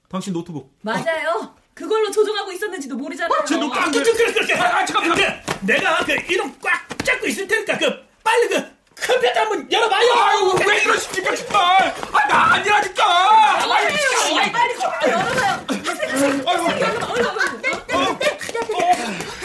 [0.09, 0.72] 당신 노트북.
[0.83, 1.55] 맞아요.
[1.74, 3.44] 그걸로 조종하고 있었는지도 모르잖아요.
[3.46, 4.12] 제 노트 아, 안 그, 돼.
[4.12, 5.16] 그, 그, 그, 그, 아, 잠깐만.
[5.18, 7.87] 그, 내가 그 이놈 꽉 잡고 있을 테니까 그
[8.22, 10.12] 빨리 그 컴퓨터 한번 열어봐요.
[10.12, 11.94] 아유, 왜 이러십니까, 정말.
[12.12, 13.05] 아, 나 아니라니까.
[13.05, 15.66] 아유, 빨리 빨리 컴퓨터 열어봐요.
[16.46, 17.31] 아유, 얼른 얼른.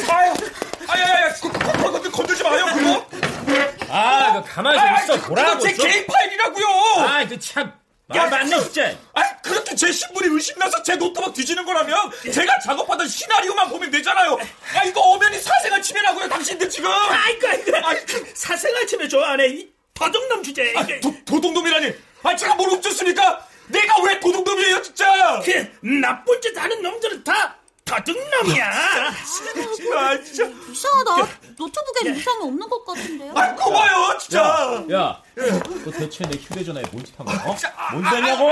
[0.10, 0.34] 아유,
[1.92, 3.06] 건들 건들지 마요, 그거.
[3.90, 5.28] 아, 그 가만히 좀 있어.
[5.28, 5.60] 보라고.
[5.60, 5.88] 제 좀.
[5.88, 6.68] 개인 파일이라고요.
[7.08, 7.72] 아, 그 참.
[8.10, 8.82] 아, 맞네, 진짜.
[8.84, 8.98] 그렇게
[9.76, 14.38] 제 신분이 의심나서 제 노트북 뒤지는 거라면 제가 작업하던 시나리오만 보면 되잖아요.
[14.76, 16.90] 아 이거 엄연히 사생활 침해라고요, 당신들 지금.
[16.92, 17.72] 아이고 아이고.
[17.84, 19.48] 아이, 그- 사생활 침해 좋아하네.
[19.50, 20.74] 이 도둑놈 주제.
[20.76, 21.94] 아, 도, 도둑놈이라니.
[22.24, 23.48] 아 제가 뭘 훔쳤습니까?
[23.68, 25.42] 내가 왜 도둑놈이에요, 진짜!
[25.44, 28.68] 그 나쁜 짓 하는 놈들은 다 도둑놈이야.
[28.68, 30.44] 아, 진짜.
[30.72, 31.30] 이상하다.
[31.56, 33.32] 노트북에 이상이 없는 것 같은데요?
[33.36, 34.84] 아, 고마워요, 진짜!
[34.92, 37.38] 야, 너 대체 내 휴대전화에 뭔 짓 한 거야?
[37.46, 37.56] 어?
[37.94, 38.52] 뭔 짓냐고?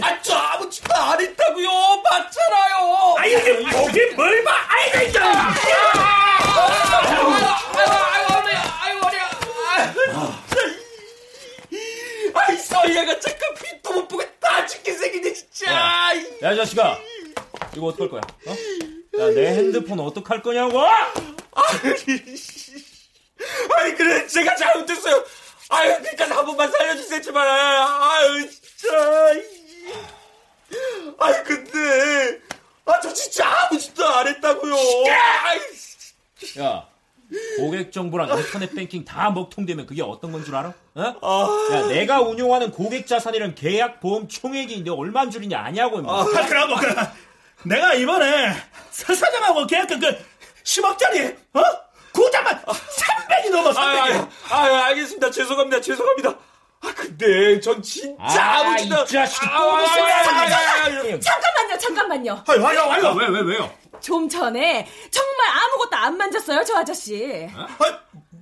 [0.00, 1.68] 아, 저 아무 짓도 안 했다고요!
[2.02, 3.14] 맞잖아요!
[3.18, 4.50] 아이 이게 거기 뭘 봐?
[4.68, 5.20] 아이고 이거.
[12.34, 15.72] 아이, 서희야가 잠깐 빛도 못 보게 다 죽게 생기네, 진짜!
[15.72, 16.10] 야,
[16.42, 16.98] 야, 이 자식아.
[17.76, 18.20] 이거 어떡할 거야?
[18.46, 18.50] 어?
[19.20, 20.80] 야, 내 핸드폰 어떡할 거냐고?
[23.76, 25.24] 아니, 그래, 제가 잘못했어요!
[25.68, 27.48] 아유, 그니까 한 번만 살려주세요, 제발!
[27.48, 29.32] 아유, 진짜!
[31.18, 32.40] 아이, 근데,
[32.84, 34.74] 아, 저 진짜 아무 짓도 안 했다고요!
[36.58, 36.88] 야,
[37.58, 40.72] 고객 정보랑 인터넷 뱅킹 다 먹통되면 그게 어떤 건 줄 알아?
[40.94, 41.48] 어?
[41.72, 46.12] 야, 내가 운용하는 고객 자산이랑 계약 보험 총액이 너 얼마인 줄이냐 아냐고 임마.
[46.20, 46.86] 아, 그러고 그
[47.68, 48.52] 내가 이번에
[48.90, 50.06] 서 사장하고 계약한 그
[50.64, 51.62] 10억짜리 어?
[52.12, 53.74] 구자만 300이 넘어 300이.
[53.80, 55.30] 아유, 아유, 알겠습니다.
[55.30, 55.80] 죄송합니다.
[55.80, 56.30] 죄송합니다.
[56.84, 60.16] 아, 근데 전 진짜 아, 아무 짓도 이 자식 아, 또 아, 아, 아, 소리야.
[60.16, 62.44] 아, 아, 아, 잠깐만요, 잠깐만요.
[62.48, 63.16] 아유, 아유, 아유.
[63.16, 63.70] 왜, 왜, 왜요?
[64.02, 67.48] 좀 전에 정말 아무것도 안 만졌어요, 저 아저씨.
[67.54, 67.68] 아,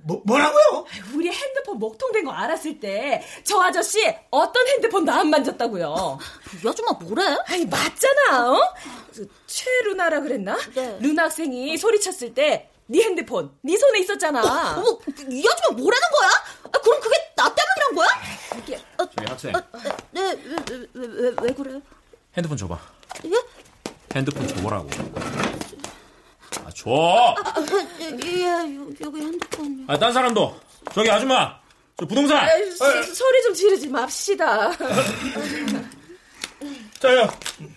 [0.03, 0.85] 뭐, 뭐라고요?
[1.13, 3.99] 우리 핸드폰 먹통된 거 알았을 때 저 아저씨
[4.31, 6.17] 어떤 핸드폰도 안 만졌다고요.
[6.63, 7.37] 이 아줌마 뭐래?
[7.47, 8.51] 아니 맞잖아.
[8.51, 8.73] 어?
[9.13, 10.57] 그 최루나라 그랬나?
[10.73, 10.97] 네.
[11.01, 12.59] 루나 학생이 소리쳤을 때네
[13.03, 14.77] 핸드폰 네 손에 있었잖아.
[14.77, 14.97] 어머,
[15.29, 16.29] 이 아줌마 뭐라는 거야?
[16.63, 18.07] 아, 그럼 그게 나 때문이란 거야?
[18.57, 19.51] 이게 저기 학생,
[20.11, 20.33] 네, 왜,
[20.69, 21.81] 왜, 왜, 왜, 왜 그래요?
[22.35, 22.79] 핸드폰 줘봐.
[23.25, 23.31] 예?
[24.15, 24.89] 핸드폰 줘보라고.
[26.65, 27.35] 아, 줘!
[27.43, 27.53] 아,
[28.01, 29.85] 예, 예, 여- 여기 핸드폰.
[29.87, 30.59] 아, 딴 사람도.
[30.93, 31.57] 저기 아줌마,
[31.97, 32.47] 저 부동산.
[32.49, 34.71] 에이, 소- 소리 좀 지르지 맙시다.
[36.99, 37.29] 저요.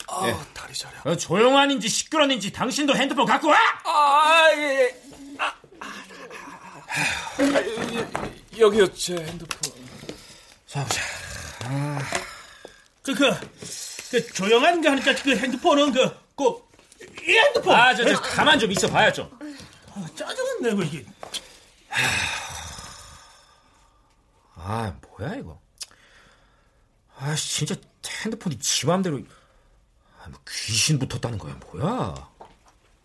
[0.08, 0.92] 아, 다리 저려.
[1.04, 3.56] 어, 조용한인지 시끄러운지 당신도 핸드폰 갖고 와!
[3.84, 5.00] 아, 예, 예.
[5.38, 5.92] 아, 아,
[7.38, 7.44] 아,
[7.94, 8.30] 여-
[8.66, 9.72] 여기요, 제 핸드폰.
[10.66, 11.00] 자, 보자.
[13.02, 13.30] 그, 그,
[14.10, 16.44] 그 조용한 거 하니까 그 핸드폰은 그, 그,
[17.26, 17.74] 이 핸드폰.
[17.74, 19.30] 아, 저, 저, 가만 좀 있어 봐요, 좀.
[19.94, 21.04] 아, 짜증은 내고 이게.
[24.56, 25.60] 아, 뭐야, 이거.
[27.16, 27.74] 아, 진짜
[28.24, 29.20] 핸드폰이 지 맘대로.
[30.20, 32.30] 아, 뭐 귀신 붙었다는 거야, 뭐야.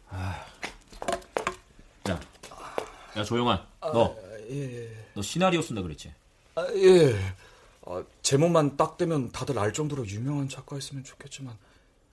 [0.10, 0.46] 아.
[2.10, 2.20] 야,
[3.18, 3.66] 야, 조용한.
[3.82, 4.16] 너.
[5.14, 6.12] 너 시나리오 쓴다 그랬지?
[6.56, 7.14] 아, 예.
[7.86, 11.56] 아, 제목만 딱 되면 다들 알 정도로 유명한 작가였으면 좋겠지만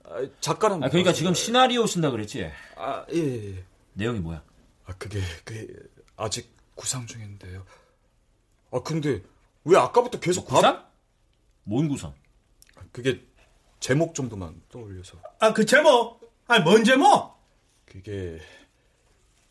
[0.09, 2.51] 아, 작가는 아, 그러니까 지금 시나리오 쓴다 그랬지?
[2.77, 3.65] 아, 예, 예.
[3.95, 4.43] 내용이 뭐야?
[4.87, 5.67] 아, 그게 그게
[6.17, 7.65] 아직 구상 중인데요.
[8.71, 9.23] 아, 근데
[9.65, 10.87] 왜 아까부터 계속 밥- 구상?
[11.65, 12.15] 뭔 구상?
[12.93, 13.21] 그게
[13.81, 16.21] 제목 정도만 떠올려서 아, 그 제목.
[16.47, 17.35] 아, 뭔 제목?
[17.85, 18.41] 그게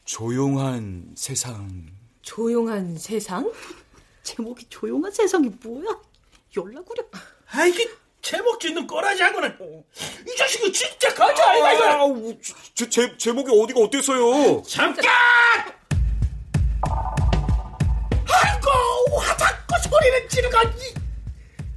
[0.05, 1.87] 조용한 세상
[2.21, 3.51] 조용한 세상?
[4.23, 6.01] 제목이 조용한 세상이 뭐야?
[6.55, 7.03] 연락구려.
[7.51, 7.89] 아, 이게
[8.25, 9.55] 제목 짓는 꼬라지 하고는.
[10.27, 11.85] 이 자식이 진짜 가자, 아이가, 이거.
[11.85, 12.33] 아,
[12.73, 14.63] 제, 제, 제목이 어디가 어때서요?
[14.63, 15.05] 잠깐!
[18.27, 20.95] 아이고, 와, 자꾸 소리를 지르고, 이.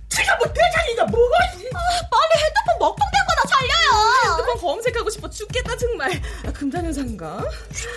[0.08, 1.68] 지가 뭐 대장이가 뭐가, 이.
[1.68, 4.38] 빨리 핸드폰 먹통된 거나 살려요.
[4.38, 6.10] 핸드폰 검색하고 싶어 죽겠다 정말.
[6.46, 7.44] 아, 금단현상인가?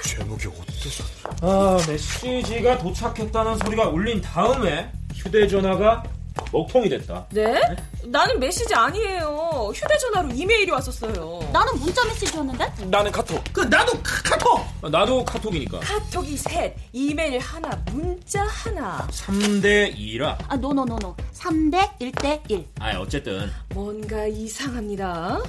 [0.03, 1.05] 제목이 어때서?
[1.41, 6.03] 아, 메시지가 도착했다는 소리가 울린 다음에 휴대전화가
[6.51, 7.25] 먹통이 됐다.
[7.31, 7.61] 네?
[8.05, 9.71] 나는 메시지 아니에요.
[9.73, 11.49] 휴대전화로 이메일이 왔었어요.
[11.51, 12.85] 나는 문자 메시지였는데?
[12.87, 13.41] 나는 카톡.
[13.53, 14.65] 그, 나도 카톡!
[14.81, 15.79] 아, 나도 카톡이니까.
[15.79, 19.07] 카톡이 셋, 이메일 하나, 문자 하나.
[19.11, 20.37] 3대 2라.
[20.47, 21.15] 아, no no no no.
[21.33, 22.67] 3대 1대 1.
[22.79, 23.51] 아, 어쨌든.
[23.73, 25.39] 뭔가 이상합니다.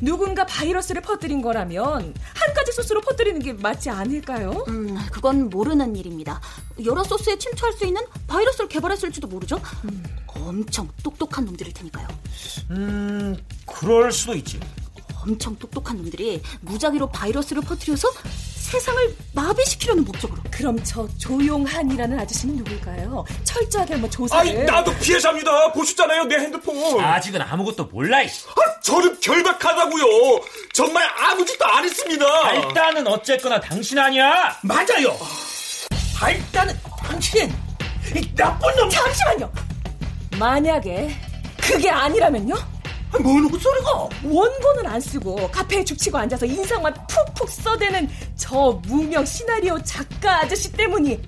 [0.00, 4.64] 누군가 바이러스를 퍼뜨린 거라면 한 가지 소스로 퍼뜨리는 게 맞지 않을까요?
[4.68, 6.40] 음, 그건 모르는 일입니다.
[6.84, 9.60] 여러 소스에 침투할 수 있는 바이러스를 개발했을지도 모르죠.
[10.28, 12.08] 엄청 똑똑한 놈들일 테니까요.
[12.70, 14.58] 음, 그럴 수도 있지.
[15.22, 18.08] 엄청 똑똑한 놈들이 무작위로 바이러스를 퍼뜨려서
[18.64, 20.40] 세상을 마비시키려는 목적으로.
[20.50, 23.24] 그럼 저 조용한이라는 아저씨는 누굴까요?
[23.44, 24.40] 철저하게 한번 조사를.
[24.50, 25.72] 아이, 나도 피해자입니다.
[25.72, 26.98] 보셨잖아요, 내 핸드폰.
[26.98, 28.46] 아직은 아무것도 몰라, 이씨.
[28.48, 30.04] 아, 저는 결박하다고요.
[30.72, 32.24] 정말 아무 짓도 안 했습니다.
[32.26, 34.56] 아, 일단은 어쨌거나 당신 아니야.
[34.62, 35.14] 맞아요!
[36.20, 37.52] 아, 일단은 당신,
[38.16, 38.88] 이 나쁜 놈!
[38.88, 39.52] 잠시만요.
[40.38, 41.14] 만약에
[41.60, 42.54] 그게 아니라면요?
[43.14, 44.08] 아, 뭔 헛소리가!
[44.24, 51.20] 원고는 안 쓰고 카페에 죽치고 앉아서 인상만 푹푹 써대는 저 무명 시나리오 작가 아저씨 때문이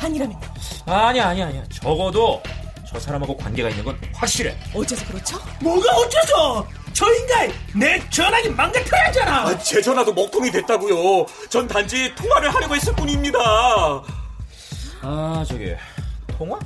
[0.00, 0.40] 아니라면요.
[0.86, 1.64] 아니야, 아니야, 아니야.
[1.70, 2.42] 적어도
[2.88, 4.56] 저 사람하고 관계가 있는 건 확실해.
[4.74, 5.38] 어째서 그렇죠?
[5.60, 6.66] 뭐가 어째서?
[6.92, 9.42] 저 인간 내 전화기 망가뜨렸잖아.
[9.48, 11.26] 아, 제 전화도 먹통이 됐다고요.
[11.48, 13.38] 전 단지 통화를 하려고 했을 뿐입니다.
[15.02, 15.74] 아, 저기
[16.36, 16.58] 통화?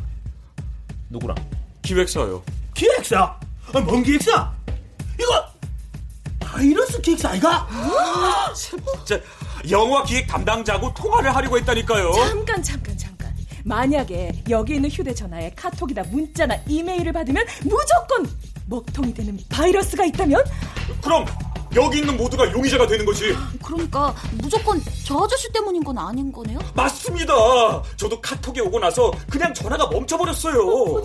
[1.10, 1.36] 누구랑?
[1.82, 2.42] 기획사요.
[2.74, 3.36] 기획사?
[3.74, 4.50] 아, 뭔 기획사?
[5.22, 5.44] 이거
[6.40, 7.66] 바이러스 기획사 아이가?
[8.54, 9.20] 진짜
[9.70, 12.12] 영화 기획 담당자고 통화를 하려고 했다니까요.
[12.12, 13.34] 잠깐 잠깐 잠깐.
[13.64, 18.28] 만약에 여기 있는 휴대전화에 카톡이나 문자나 이메일을 받으면 무조건
[18.66, 20.44] 먹통이 되는 바이러스가 있다면?
[21.02, 21.24] 그럼
[21.74, 23.34] 여기 있는 모두가 용의자가 되는 거지.
[23.62, 26.58] 그러니까 무조건 저 아저씨 때문인 건 아닌 거네요?
[26.74, 27.32] 맞습니다.
[27.96, 31.02] 저도 카톡이 오고 나서 그냥 전화가 멈춰버렸어요.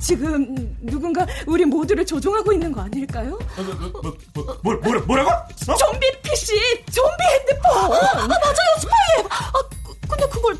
[0.00, 3.38] 지금 누군가 우리 모두를 조종하고 있는 거 아닐까요?
[4.62, 5.30] 뭐, 뭐라, 뭐라고?
[5.30, 5.74] 어?
[5.76, 6.54] 좀비 PC,
[6.92, 7.72] 좀비 핸드폰.
[7.72, 9.26] 아 맞아요 스파이!
[9.30, 9.52] 아
[9.84, 10.56] 그- 근데 그걸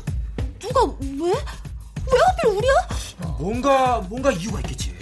[0.59, 1.31] 누가 왜?
[1.31, 2.73] 왜 하필 우리야?
[3.39, 4.95] 뭔가 뭔가 이유가 있겠지.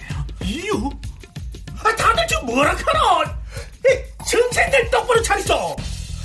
[0.44, 0.90] 이유?
[1.84, 3.24] 아, 다들 지금 뭐라 카노?
[4.28, 5.76] 정신들 똑바로 차리소.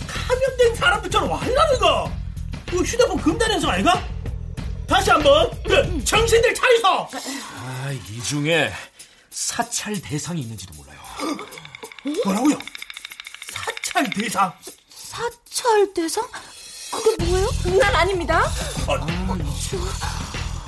[0.08, 2.10] 감염된 사람들처럼 하려는 거.
[2.72, 4.02] 이거 휴대폰 금단현상 아이가?
[4.86, 7.08] 다시 한번 그 정신들 차리소.
[7.90, 8.72] 아, 이 중에
[9.30, 10.96] 사찰 대상이 있는지도 몰라요.
[12.24, 12.56] 뭐라고요?
[13.50, 14.52] 사찰 대상.
[14.88, 16.24] 사찰 대상?
[16.92, 17.48] 그게 뭐예요?
[17.80, 18.44] 난 아닙니다.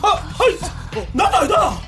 [0.03, 0.59] 아, 아이,
[1.13, 1.81] 나도 아니다.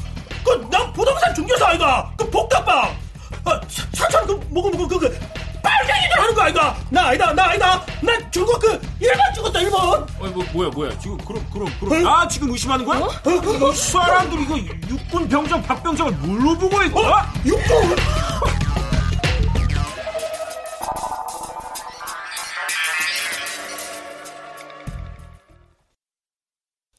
[0.44, 2.14] 그, 나 부동산 중개사 아이가.
[2.16, 2.96] 그 복답방.
[3.44, 5.18] 아, 사- 사찰 그, 뭐고, 뭐고, 그, 그,
[5.64, 6.76] 빨갱이들 하는 거 아이가.
[6.90, 7.84] 나 아니다, 나 아니다.
[8.02, 9.80] 나 중국 그, 일본 찍었다, 일본.
[9.80, 10.98] 어, 뭐, 뭐야, 뭐야.
[10.98, 12.06] 지금, 그럼, 그럼, 그럼.
[12.06, 13.00] 아, 지금 의심하는 거야?
[13.00, 17.00] 이 사람들 이거 육군 병장 박병장을 뭘로 보고 있어?
[17.00, 17.16] 어?
[17.44, 17.96] 육군?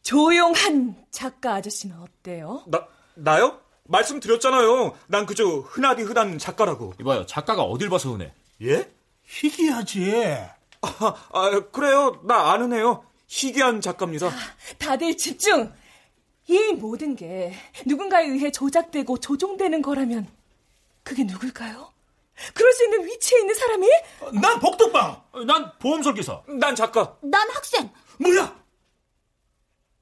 [0.03, 2.63] 조용한 작가 아저씨는 어때요?
[2.67, 3.59] 나 나요?
[3.87, 4.95] 말씀드렸잖아요.
[5.07, 6.93] 난 그저 흔하디 흔한 작가라고.
[6.99, 8.33] 이봐요, 작가가 어딜 봐서 흔해?
[8.61, 8.91] 예?
[9.23, 10.11] 희귀하지.
[10.81, 12.21] 아, 아, 그래요.
[12.23, 13.05] 나 아는 애요.
[13.27, 14.29] 희귀한 작가입니다.
[14.77, 15.73] 다들 집중!
[16.47, 17.53] 이 모든 게
[17.87, 20.27] 누군가에 의해 조작되고 조종되는 거라면
[21.03, 21.91] 그게 누굴까요?
[22.53, 23.87] 그럴 수 있는 위치에 있는 사람이?
[24.41, 25.23] 난 복덕방.
[25.47, 26.41] 난 보험 설계사.
[26.47, 27.17] 난 작가.
[27.21, 27.89] 난 학생
[28.19, 28.55] 뭐야?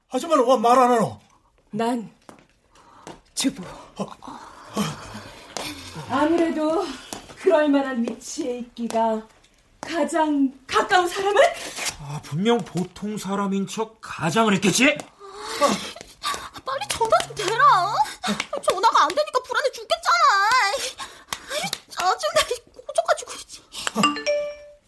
[0.08, 1.18] 하지만 왜말 안 하노?
[1.70, 2.10] 난
[3.34, 3.62] 주부.
[6.10, 6.84] 아무래도
[7.44, 9.20] 그럴 만한 위치에 있기가
[9.78, 11.42] 가장 가까운 사람은
[12.00, 14.96] 아, 분명 보통 사람인 척 가장을 했겠지?
[16.64, 17.94] 빨리 전화 좀 대라
[18.62, 20.16] 전화가 안 되니까 불안해 죽겠잖아
[21.52, 22.54] 아이, 짜증나 이
[22.86, 23.32] 꽂아가지고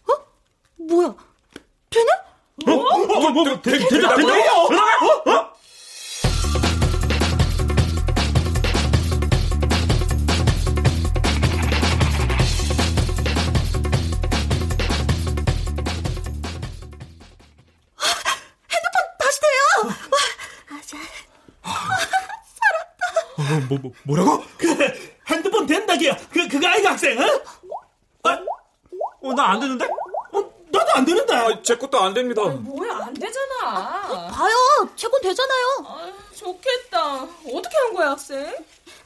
[0.07, 0.25] 어?
[0.77, 1.13] 뭐야
[1.91, 2.11] 되냐?
[2.65, 2.71] 어?
[2.71, 3.05] 어?
[3.05, 4.65] 뭐, 뭐, 되, 되다, 되다, 어?
[4.65, 4.67] 어?
[4.69, 5.46] 다시
[23.67, 24.43] 뭐, 뭐, 뭐, 뭐라고?
[24.57, 24.67] 그,
[25.27, 26.15] 핸드폰 된다기야.
[26.31, 27.23] 그, 그거 아이가 학생, 어?
[28.23, 28.39] 아,
[29.21, 29.85] 어, 나 안 되는데?
[29.85, 31.33] 어, 나도 안 되는데.
[31.33, 32.43] 아, 제 것도 안 됩니다.
[32.43, 34.27] 뭐야 안 되잖아.
[34.29, 34.55] 봐요
[34.95, 37.23] 채권 되잖아요 아, 좋겠다.
[37.23, 38.55] 어떻게 한 거야 학생?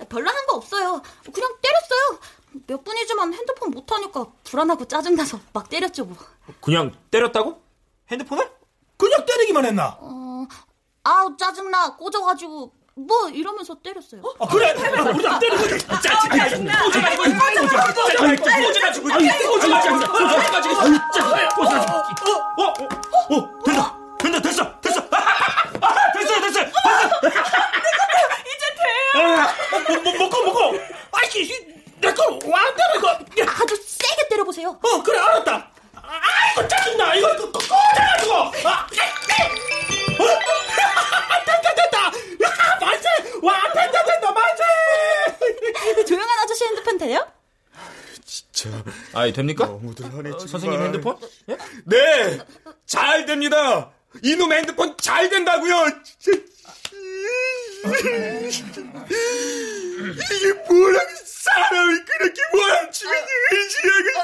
[0.10, 2.20] 별로 한 거 없어요 그냥 때렸어요
[2.68, 6.18] 몇 분이지만 핸드폰 못하니까 불안하고 짜증나서 막 때렸죠 뭐
[6.60, 7.62] 그냥 때렸다고?
[8.10, 8.52] 핸드폰을?
[8.98, 9.98] 그냥 때리기만 했나?
[10.02, 10.46] 어,
[11.04, 15.64] 아우 짜증나 꽂아가지고 뭐 이러면서 때렸어요 아, 그래, 우리 안 때리고.
[15.64, 15.90] 꼬지가
[18.92, 20.72] 지고, 꼬지가 지고, 꼬지가 지고.
[22.58, 22.74] 어, 어,
[23.30, 23.34] 어.
[29.14, 29.54] 아.
[30.46, 30.74] 뭐.
[31.12, 31.54] 아이씨,
[32.00, 33.18] 내거 완전 이거.
[49.14, 49.66] 아이, 됩니까?
[49.66, 50.30] 너무들 하네.
[50.30, 50.48] 어, 정말.
[50.48, 51.18] 선생님 핸드폰?
[51.50, 51.58] 예?
[51.86, 52.40] 네,
[52.86, 53.92] 잘 됩니다.
[54.24, 55.86] 이놈 핸드폰 잘 된다고요.
[60.14, 63.16] 이게 뭐라고 사람이 그렇게 원치면
[63.52, 64.20] 의지하고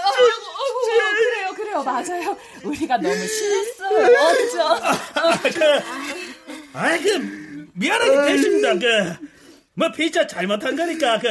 [0.85, 2.37] 아이고, 그래요 그래요 맞아요.
[2.63, 4.37] 우리가 너무 심했어요.
[4.37, 5.59] 그죠?
[5.59, 8.73] 그, 아이, 그, 미안하게 됐습니다.
[8.77, 9.27] 그,
[9.73, 11.27] 뭐, 피자 잘못한 거니까, 그,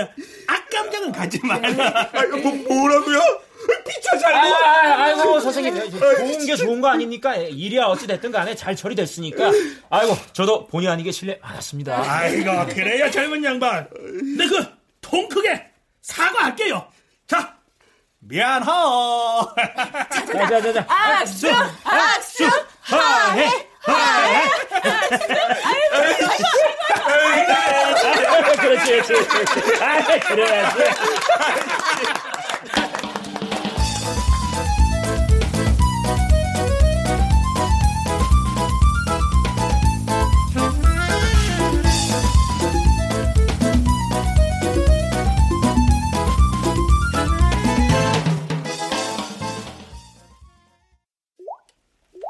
[0.47, 2.11] 악감정은 가지 말라.
[2.13, 3.21] 아, 뭐, 뭐라고요?
[4.03, 4.39] 저 잘못.
[4.39, 7.35] 아, 아, 아이고 선생님 좋은 게 좋은 거 아닙니까?
[7.37, 9.51] 일이야 어찌 됐든 간에 잘 처리됐으니까.
[9.91, 12.03] 아이고 저도 본의 아니게 실례 많았습니다.
[12.05, 13.89] 아이고 그래요 젊은 양반.
[14.37, 15.65] 내그통 크게
[16.03, 16.87] 사과할게요.
[17.27, 17.55] 자
[18.21, 19.55] 미안하오.
[20.33, 20.85] 자자자자.
[20.89, 21.49] 악수!
[21.85, 22.45] 악수!
[22.83, 24.49] 하해 하해.
[28.61, 29.83] 그렇지 그렇지 그렇지.
[29.83, 30.79] 아 그래야지.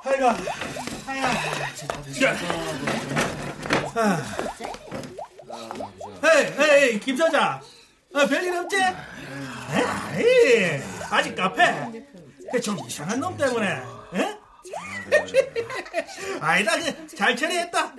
[0.06, 0.26] 아이고
[1.08, 1.32] 아야.
[6.24, 7.60] 헤이 헤이 김 사장.
[8.14, 8.76] 아, 별일 없지?
[10.16, 10.80] 에이,
[11.10, 11.64] 아직 카페.
[12.52, 13.66] 그좀 이상한 놈 때문에.
[13.66, 14.38] 에?
[16.40, 17.92] 아니다, 그, 잘 처리했다.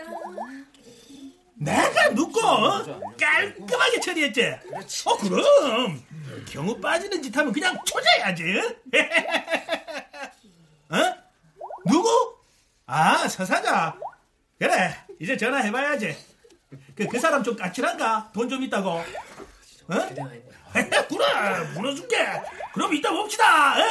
[1.60, 2.86] 내가 눕고 어?
[3.20, 4.56] 깔끔하게 처리했지.
[5.06, 6.04] 어 그럼
[6.48, 8.44] 경우 빠지는 짓 하면 그냥 초자야지.
[10.90, 11.28] 어?
[11.88, 12.10] 누구?
[12.98, 13.96] 아 서사자.
[14.58, 16.18] 그래 이제 전화해봐야지.
[16.96, 18.32] 그, 그 사람 좀 까칠한가?
[18.34, 18.90] 돈 좀 있다고.
[18.90, 19.04] 어?
[20.74, 22.42] 그래 물어줄게.
[22.74, 23.78] 그럼 이따 봅시다.
[23.78, 23.84] 어?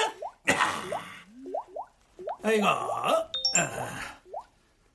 [2.43, 2.67] 아이고.
[2.67, 3.31] 어.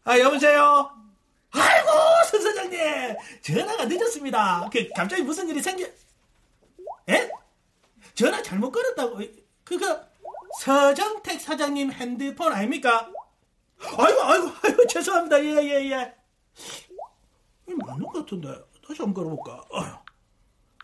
[0.04, 0.92] 아 여보세요.
[1.54, 1.90] 아이고
[2.30, 4.70] 선 사장님 전화가 늦었습니다.
[4.74, 5.86] 그 갑자기 무슨 일이 생겨?
[7.10, 7.30] 에?
[8.14, 9.22] 전화 잘못 걸었다고?
[9.64, 10.02] 그거
[10.60, 13.10] 서정택 사장님 핸드폰 아닙니까?
[13.98, 15.44] 아이고 아이고 아이고 죄송합니다.
[15.44, 16.16] 예 예 예.
[17.68, 18.48] 이 맞는 것 같은데
[18.88, 19.64] 다시 한번 걸어볼까?
[19.72, 19.86] 어휴.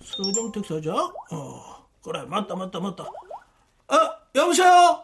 [0.04, 0.96] 서정택 사장?
[1.32, 3.04] 어 그래 맞다 맞다 맞다.
[3.04, 3.12] 어
[4.36, 5.04] 여보세요?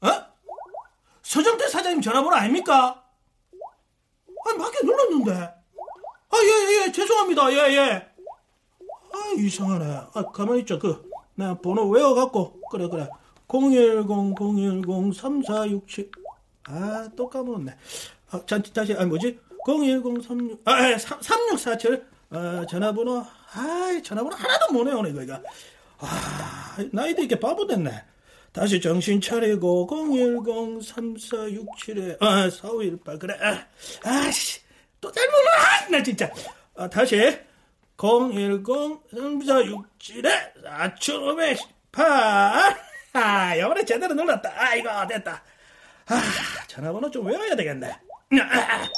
[0.00, 0.08] 어?
[1.22, 3.02] 서정택 사장님 전화번호 아닙니까?
[4.46, 5.32] 아니, 맞게 눌렀는데.
[5.32, 7.52] 아, 예, 예, 죄송합니다.
[7.52, 8.12] 예, 예.
[9.12, 9.84] 아, 이상하네.
[10.14, 10.78] 아, 가만히 있자.
[10.80, 12.60] 그, 내가 번호 외워갖고.
[12.70, 13.08] 그래, 그래.
[13.46, 16.10] 010-010-3467.
[16.64, 17.76] 아, 또 까먹었네.
[18.30, 19.38] 아, 자, 다시, 아, 뭐지?
[19.66, 22.06] 010-36, 아, 예, 3647.
[22.30, 25.40] 아, 전화번호, 아, 전화번호 하나도 못 외우네, 이거.
[25.98, 28.04] 아, 나이도 이렇게 바보 됐네.
[28.52, 33.66] 다시 정신 차리고 010-3467에 아, 4518 그래 아,
[34.04, 34.60] 아씨
[35.00, 36.30] 또 잘못 아, 나 진짜
[36.76, 37.16] 아, 다시
[37.96, 41.64] 010-3467에 4518
[43.14, 45.42] 아, 이번에 제대로 눌렀다 아이고 됐다
[46.12, 48.88] 아, 전화번호 좀 외워야 되겠네 아,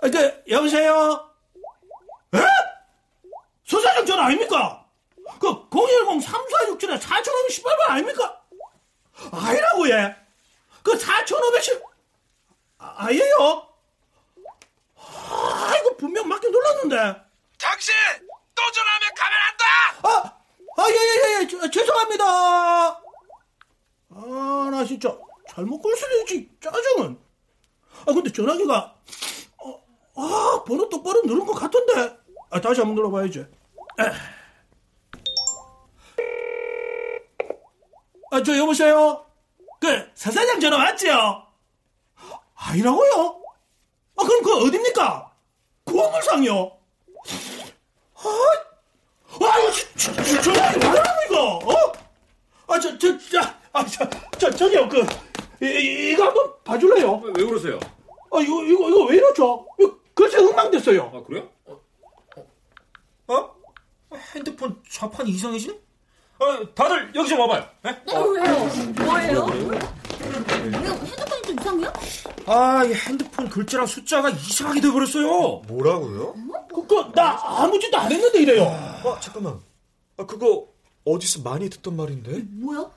[0.00, 1.30] 그 여보세요
[2.34, 2.38] 에?
[3.64, 4.86] 소사장 전화 아닙니까?
[5.40, 8.42] 그 010-3467에 4,518번 아닙니까?
[9.32, 10.14] 아니라고 얘.
[10.82, 11.82] 그 4,510.
[12.78, 13.68] 아, 아예요?
[14.96, 16.96] 아, 이거 분명 맞게 눌렀는데.
[17.58, 17.94] 당신
[18.54, 19.64] 또 전화하면 가면 안 돼!
[20.02, 22.24] 아, 아, 예, 예, 예, 저, 죄송합니다.
[24.10, 25.16] 아, 나 진짜
[25.54, 26.50] 잘못 걸 수도 있지.
[26.60, 27.16] 짜증은.
[28.00, 28.96] 아, 근데 전화기가,
[29.58, 29.84] 어,
[30.16, 32.18] 아, 번호 똑바로 누른 것 같은데.
[32.50, 33.38] 아, 다시 한번 눌러봐야지.
[33.40, 33.46] 에.
[38.32, 39.24] 아, 저 여보세요?
[39.80, 41.46] 그, 사사장 전화 맞지요?
[42.54, 43.42] 아니라고요?
[44.16, 45.32] 아, 그럼 그 어딥니까?
[45.84, 46.78] 구호물상이요?
[48.16, 51.92] 아, 저, 저, 전화기 뭐라는 이거, 어?
[52.66, 53.40] 아, 저, 저, 저,
[53.72, 55.06] 아, 저, 저, 저기요, 그,
[55.62, 57.20] 이, 이- 이거 한번 봐줄래요?
[57.36, 57.78] 왜 그러세요?
[58.30, 59.66] 아, 이거, 이거, 이거 왜 이러죠?
[59.78, 61.12] 이거 글쎄 엉망됐어요.
[61.14, 61.48] 아 그래요?
[61.66, 61.80] 어?
[63.28, 63.54] 어?
[64.34, 65.78] 핸드폰 좌판이 이상해지네?
[66.40, 67.64] 아, 다들 여기 좀 와봐요.
[67.86, 67.90] 예?
[68.12, 69.04] 왜요?
[69.06, 69.46] 뭐예요?
[69.46, 69.78] 왜
[70.20, 71.92] 핸드폰이 좀 이상해요?
[72.46, 75.62] 아, 이 핸드폰 글자랑 숫자가 이상하게 돼버렸어요.
[75.68, 76.34] 뭐라고요?
[76.68, 78.64] 그거, 나 아무 짓도 안 했는데 이래요.
[78.64, 79.60] 아, 잠깐만.
[80.16, 80.66] 아, 그거
[81.04, 82.42] 어디서 많이 듣던 말인데?
[82.50, 82.90] 뭐야?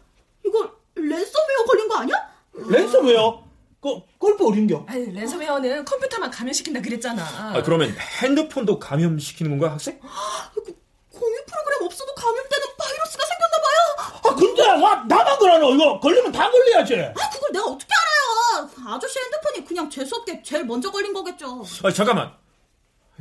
[0.46, 2.27] 이거 랜섬웨어 걸린 거 아니야?
[2.58, 3.44] 랜섬웨어?
[3.80, 4.86] 그, 골프 어린겨?
[4.88, 7.24] 아니, 랜섬웨어는 컴퓨터만 감염시킨다 그랬잖아.
[7.56, 10.00] 아, 그러면 핸드폰도 감염시키는 건가, 학생?
[11.12, 14.22] 공유 프로그램 없어도 감염되는 바이러스가 생겼나 봐요.
[14.24, 15.74] 아, 근데, 와, 나만 그러노?
[15.76, 16.96] 이거 걸리면 다 걸려야지.
[16.96, 18.70] 아, 그걸 내가 어떻게 알아요?
[18.88, 21.64] 아저씨 핸드폰이 그냥 재수없게 제일 먼저 걸린 거겠죠.
[21.84, 22.34] 아, 잠깐만.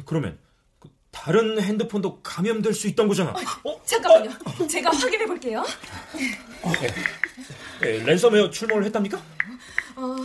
[0.05, 0.39] 그러면
[0.79, 3.35] 그 다른 핸드폰도 감염될 수 있던 거잖아.
[3.65, 3.83] 어?
[3.85, 4.31] 잠깐만요.
[4.69, 5.65] 제가 확인해 볼게요.
[7.85, 9.19] 예, 랜섬웨어 출몰을 했답니까?
[9.97, 10.17] 어,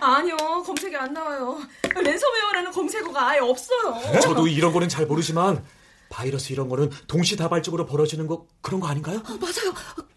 [0.00, 1.60] 아니요, 검색이 안 나와요.
[1.94, 4.20] 랜섬웨어라는 검색어가 아예 없어요.
[4.20, 5.64] 저도 이런 거는 잘 모르지만
[6.08, 9.22] 바이러스 이런 거는 동시다발적으로 벌어지는 거 그런 거 아닌가요?
[9.24, 9.72] 아, 맞아요.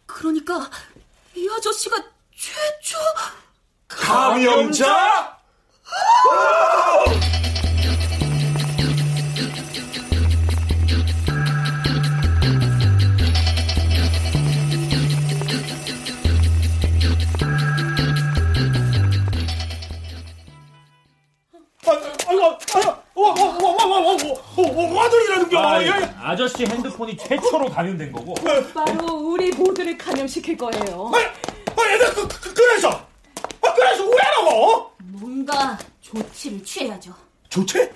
[0.06, 0.70] 그러니까
[1.36, 1.96] 이 아저씨가
[2.36, 2.98] 최초
[3.88, 5.38] 감염자?
[5.86, 7.20] 아이고,
[22.44, 22.58] 아이고,
[23.16, 25.60] 와와와와와와와와들이라는 겨.
[25.60, 26.16] 아, 야, 야.
[26.22, 28.34] 아저씨 핸드폰이 최초로 감염된 거고.
[28.74, 31.12] 바로 우리 모두를 감염시킬 거예요.
[31.14, 34.92] 아, 아, 얘들 그, 그, 그래서, 아, 그래서 왜 하라고?
[35.00, 37.14] 뭔가 조치를 취해야죠.
[37.50, 37.90] 좋지?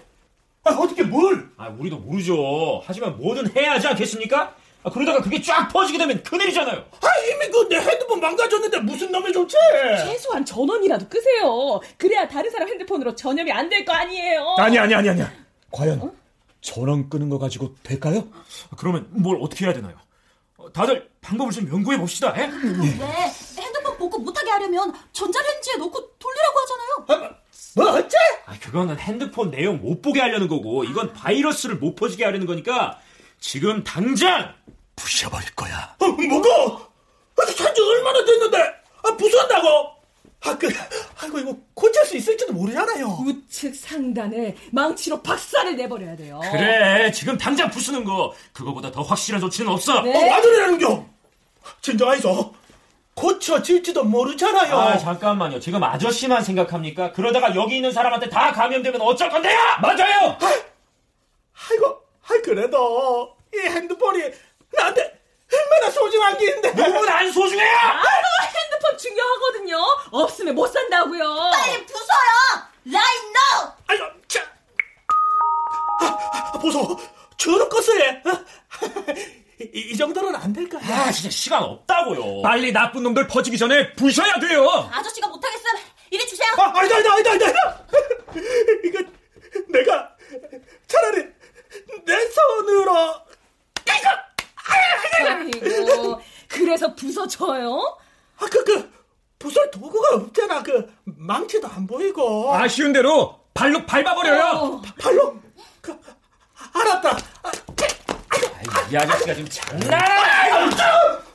[0.63, 1.49] 아, 어떻게 뭘?
[1.57, 2.81] 아, 우리도 모르죠.
[2.85, 4.53] 하지만 뭐든 해야 하지 않겠습니까?
[4.83, 6.77] 아, 그러다가 그게 쫙 퍼지게 되면 큰일이잖아요.
[6.77, 9.55] 아, 이미 그 내 핸드폰 망가졌는데 무슨 놈의 좋지?
[10.05, 11.79] 최소한 전원이라도 끄세요.
[11.97, 14.55] 그래야 다른 사람 핸드폰으로 전염이 안 될 거 아니에요.
[14.57, 15.31] 아니 아니 아니 아니야.
[15.71, 16.11] 과연
[16.61, 18.27] 전원 끄는 거 가지고 될까요?
[18.77, 19.95] 그러면 뭘 어떻게 해야 되나요?
[20.57, 22.33] 어, 다들 방법을 좀 연구해 봅시다.
[22.37, 22.41] 예?
[22.41, 26.59] 왜 핸드폰 복구 못하게 하려면 전자레인지에 넣고 돌리라고
[27.07, 27.35] 하잖아요.
[27.75, 28.17] 뭐 어째?
[28.45, 32.99] 아, 그거는 핸드폰 내용 못 보게 하려는 거고, 이건 바이러스를 못 퍼지게 하려는 거니까,
[33.39, 34.53] 지금 당장!
[34.95, 35.95] 부셔버릴 거야.
[35.99, 36.49] 아, 뭐고?
[37.41, 38.57] 아, 산지 얼마나 됐는데?
[39.03, 39.67] 아, 부순다고?
[40.41, 40.69] 아, 그,
[41.21, 43.05] 아이고, 이거 고칠 수 있을지도 모르잖아요.
[43.25, 46.39] 우측 상단에 망치로 박살을 내버려야 돼요.
[46.51, 50.01] 그래, 지금 당장 부수는 거, 그거보다 더 확실한 조치는 없어!
[50.01, 50.13] 네.
[50.15, 51.05] 어, 와들이라는 겨.
[51.81, 52.55] 진정하이소.
[53.15, 54.77] 고쳐질지도 모르잖아요.
[54.77, 55.59] 아, 잠깐만요.
[55.59, 57.11] 지금 아저씨만 생각합니까?
[57.11, 59.57] 그러다가 여기 있는 사람한테 다 감염되면 어쩔 건데요?
[59.81, 60.37] 맞아요!
[61.69, 62.01] 아이고,
[62.31, 64.23] 아이, 그래도, 이 핸드폰이
[64.71, 65.19] 나한테
[65.51, 66.73] 얼마나 소중한 게 있는데.
[66.75, 67.77] 누군 안 소중해요!
[68.45, 69.77] 핸드폰 중요하거든요.
[70.11, 71.49] 없으면 못 산다고요.
[71.51, 72.93] 빨리 부숴요!
[72.93, 73.73] Right now!
[73.87, 74.41] 아이고, 자.
[76.01, 76.97] 아, 보소,
[77.37, 78.21] 저런 것을 해.
[79.61, 80.81] 이, 이 정도는 안 될까요?
[80.85, 82.41] 아, 진짜 시간 없다고요.
[82.43, 84.89] 빨리 나쁜 놈들 퍼지기 전에 부셔야 돼요.
[84.91, 86.49] 아저씨가 못하겠으면 이리 주세요.
[86.57, 87.31] 아, 아니다, 아니다, 아니다.
[87.31, 87.85] 아니다.
[88.85, 89.03] 이거,
[89.67, 90.15] 내가
[90.87, 91.27] 차라리
[92.05, 93.15] 내 손으로,
[95.25, 97.97] 아이고, 그래서 부서져요?
[98.37, 98.91] 아, 그, 그,
[99.37, 100.63] 부술 도구가 없잖아.
[100.63, 102.53] 그, 망치도 안 보이고.
[102.53, 104.43] 아쉬운 대로 발로 밟아버려요.
[104.43, 105.39] 어, 발로?
[105.81, 105.97] 그,
[106.73, 107.17] 알았다.
[107.43, 107.51] 아,
[108.91, 110.01] 이 아저씨가 지금 장난!
[110.01, 111.28] 아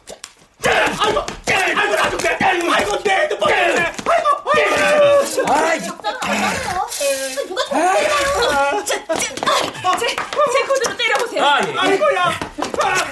[11.40, 11.74] 아, 예.
[11.76, 12.38] 아이고야.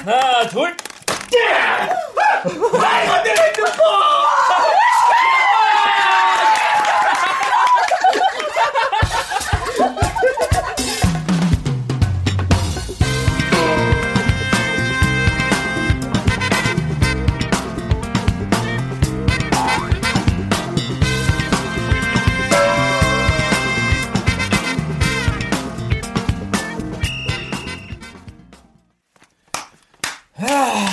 [0.05, 0.74] 하나, 둘.
[2.80, 3.92] 아이고, 내 핸드폰.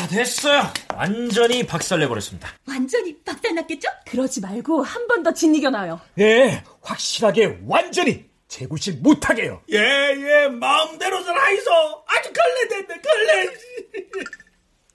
[0.10, 0.64] 됐어요.
[0.96, 2.50] 완전히 박살내버렸습니다.
[2.68, 3.88] 완전히 박살났겠죠?
[4.08, 6.00] 그러지 말고 한 번 더 진이겨놔요.
[6.20, 9.62] 예, 확실하게 완전히 재구실 못하게요.
[9.72, 11.70] 예, 예, 마음대로들 하이소.
[12.08, 13.50] 아주 걸레됐네, 걸레.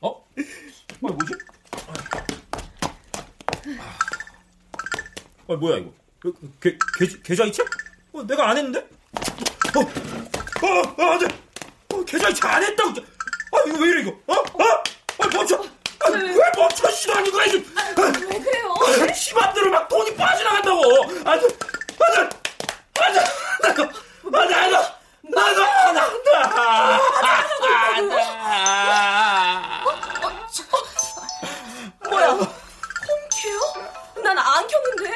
[0.01, 0.09] 어?
[0.09, 0.27] 어,
[1.01, 1.35] 뭐지?
[5.47, 5.93] 어, 뭐야, 이거?
[6.61, 7.63] 계, 계, 계좌이체?
[8.13, 8.79] 어, 내가 안 했는데?
[9.77, 9.81] 어,
[10.67, 11.27] 어, 어, 안 돼.
[11.93, 12.91] 어, 계좌이체 안 했다고.
[12.91, 14.11] 아, 이거 왜 이래, 이거?
[14.27, 14.33] 어?
[14.35, 14.84] 어?
[15.45, 15.57] 아, 멈춰.
[16.01, 17.75] 아, 왜 멈춰, 시도하는 거야, 지금.
[18.31, 18.75] 왜 그래요?
[18.81, 20.81] 아, 시맘대로 막 돈이 빠져나간다고.
[21.25, 21.47] 안 돼.
[22.01, 23.21] 안 돼.
[23.61, 23.83] 나도,
[24.33, 24.77] 안 돼, 안 돼.
[25.23, 26.35] 나도, 안 돼.
[27.95, 28.17] 안 돼.
[32.09, 32.27] 뭐야?
[32.31, 34.23] 홈큐?
[34.23, 35.14] 난안 켰는데?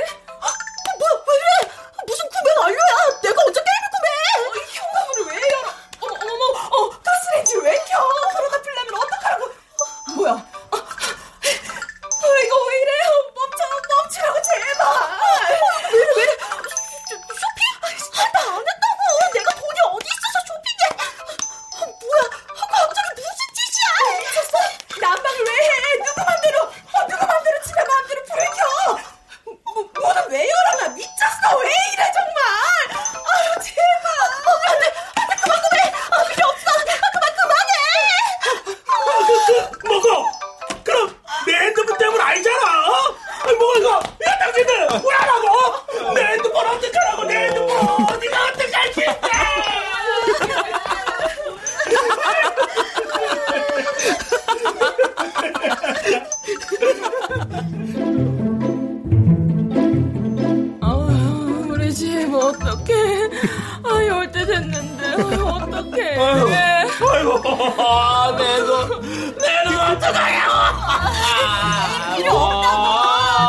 [63.84, 65.12] 아, 아유, 올때 됐는데.
[65.22, 66.18] 어떡해.
[66.18, 66.86] 아유, 네.
[67.12, 67.42] 아유,
[67.78, 69.00] 아, 내 손,
[69.38, 70.52] 내손 어떡하냐고!
[70.52, 72.84] 아, 필요 없다고!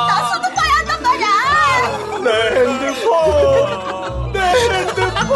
[0.07, 1.27] 나 수능 봐야 한단 말이야!
[2.23, 2.29] 내
[2.59, 3.07] 핸드폰!
[4.33, 5.29] 내 핸드폰!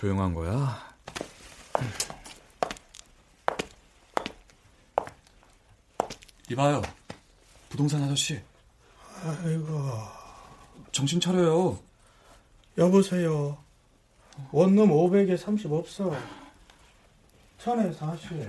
[0.00, 0.82] 조용한 거야?
[6.50, 6.80] 이봐요.
[7.68, 8.40] 부동산 아저씨.
[9.22, 9.92] 아이고,
[10.90, 11.78] 정신 차려요.
[12.78, 13.58] 여보세요.
[14.52, 16.16] 원룸 500에 30 없어.
[17.58, 18.48] 천에 40.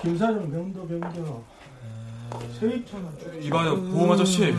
[0.00, 1.44] 김사장 병도 병도.
[2.58, 3.42] 세입천 원.
[3.42, 4.54] 이봐요, 보험 아저씨.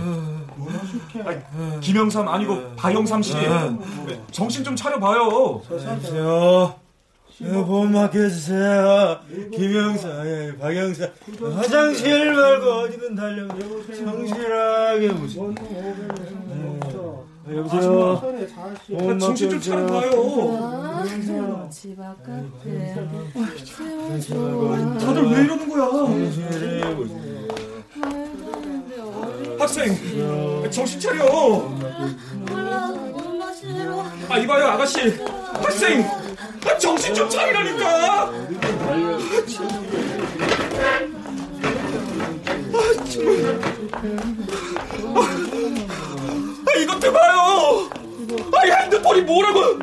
[0.59, 1.79] 원하실게.
[1.81, 3.33] 김영삼 아니고 바영삼 씨.
[4.31, 5.61] 정신 좀 차려봐요.
[5.69, 6.75] 안녕하세요.
[7.39, 9.19] 보험마켓 주세요.
[9.55, 11.07] 김영사, 예, 박영사.
[11.55, 13.47] 화장실 말고 어디든 달려.
[13.95, 15.55] 성실하게 무슨.
[17.49, 18.21] 여보세요.
[18.57, 20.11] 아, 정신 좀 차려봐요.
[21.69, 22.95] 집 바깥에
[24.99, 25.85] 다들 왜 이러는 거야?
[25.89, 27.36] 성실해 무슨.
[29.67, 31.25] 학생, 정신 차려.
[31.25, 34.01] 몰라, 엄마 싫어.
[34.29, 35.19] 아, 이봐요, 아가씨.
[35.61, 36.09] 학생,
[36.65, 38.31] 아, 정신 좀 차리라니까.
[38.31, 38.31] 아,
[46.65, 47.89] 아, 이것도 봐요.
[48.53, 49.79] 아, 이 핸드폰이 뭐라고?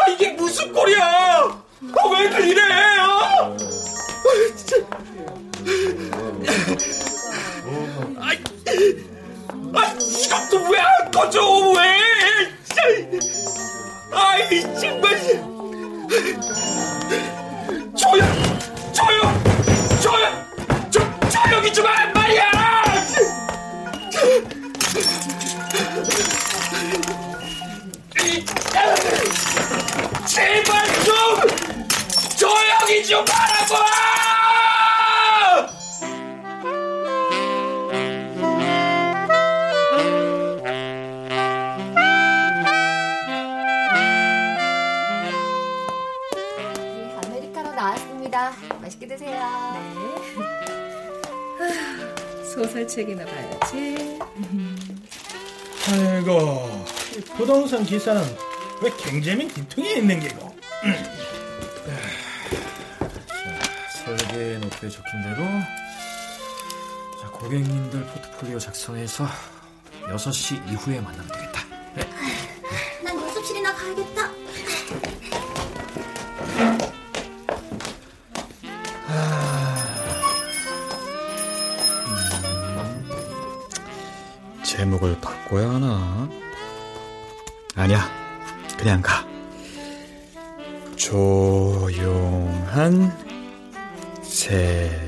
[0.00, 1.02] 아, 이게 무슨 꼴이야?
[1.02, 2.62] 아, 왜들 이래?
[2.62, 3.56] 아, 아,
[11.14, 11.72] 이것도
[57.74, 58.22] 부동산 기사는
[58.82, 60.54] 왜 갱재민 뒤통에 있는 게고?
[64.04, 65.38] 설계 노트에 적힌 대로
[67.20, 69.26] 자, 고객님들 포트폴리오 작성해서
[70.06, 71.64] 6시 이후에 만나면 되겠다.
[73.02, 74.30] 난 연습실이나 가야겠다.
[84.62, 86.43] 제목을 바꿔야 하나?
[87.76, 88.08] 아니야,
[88.78, 89.26] 그냥 가.
[90.96, 91.92] 조용한
[94.22, 95.03] 새벽.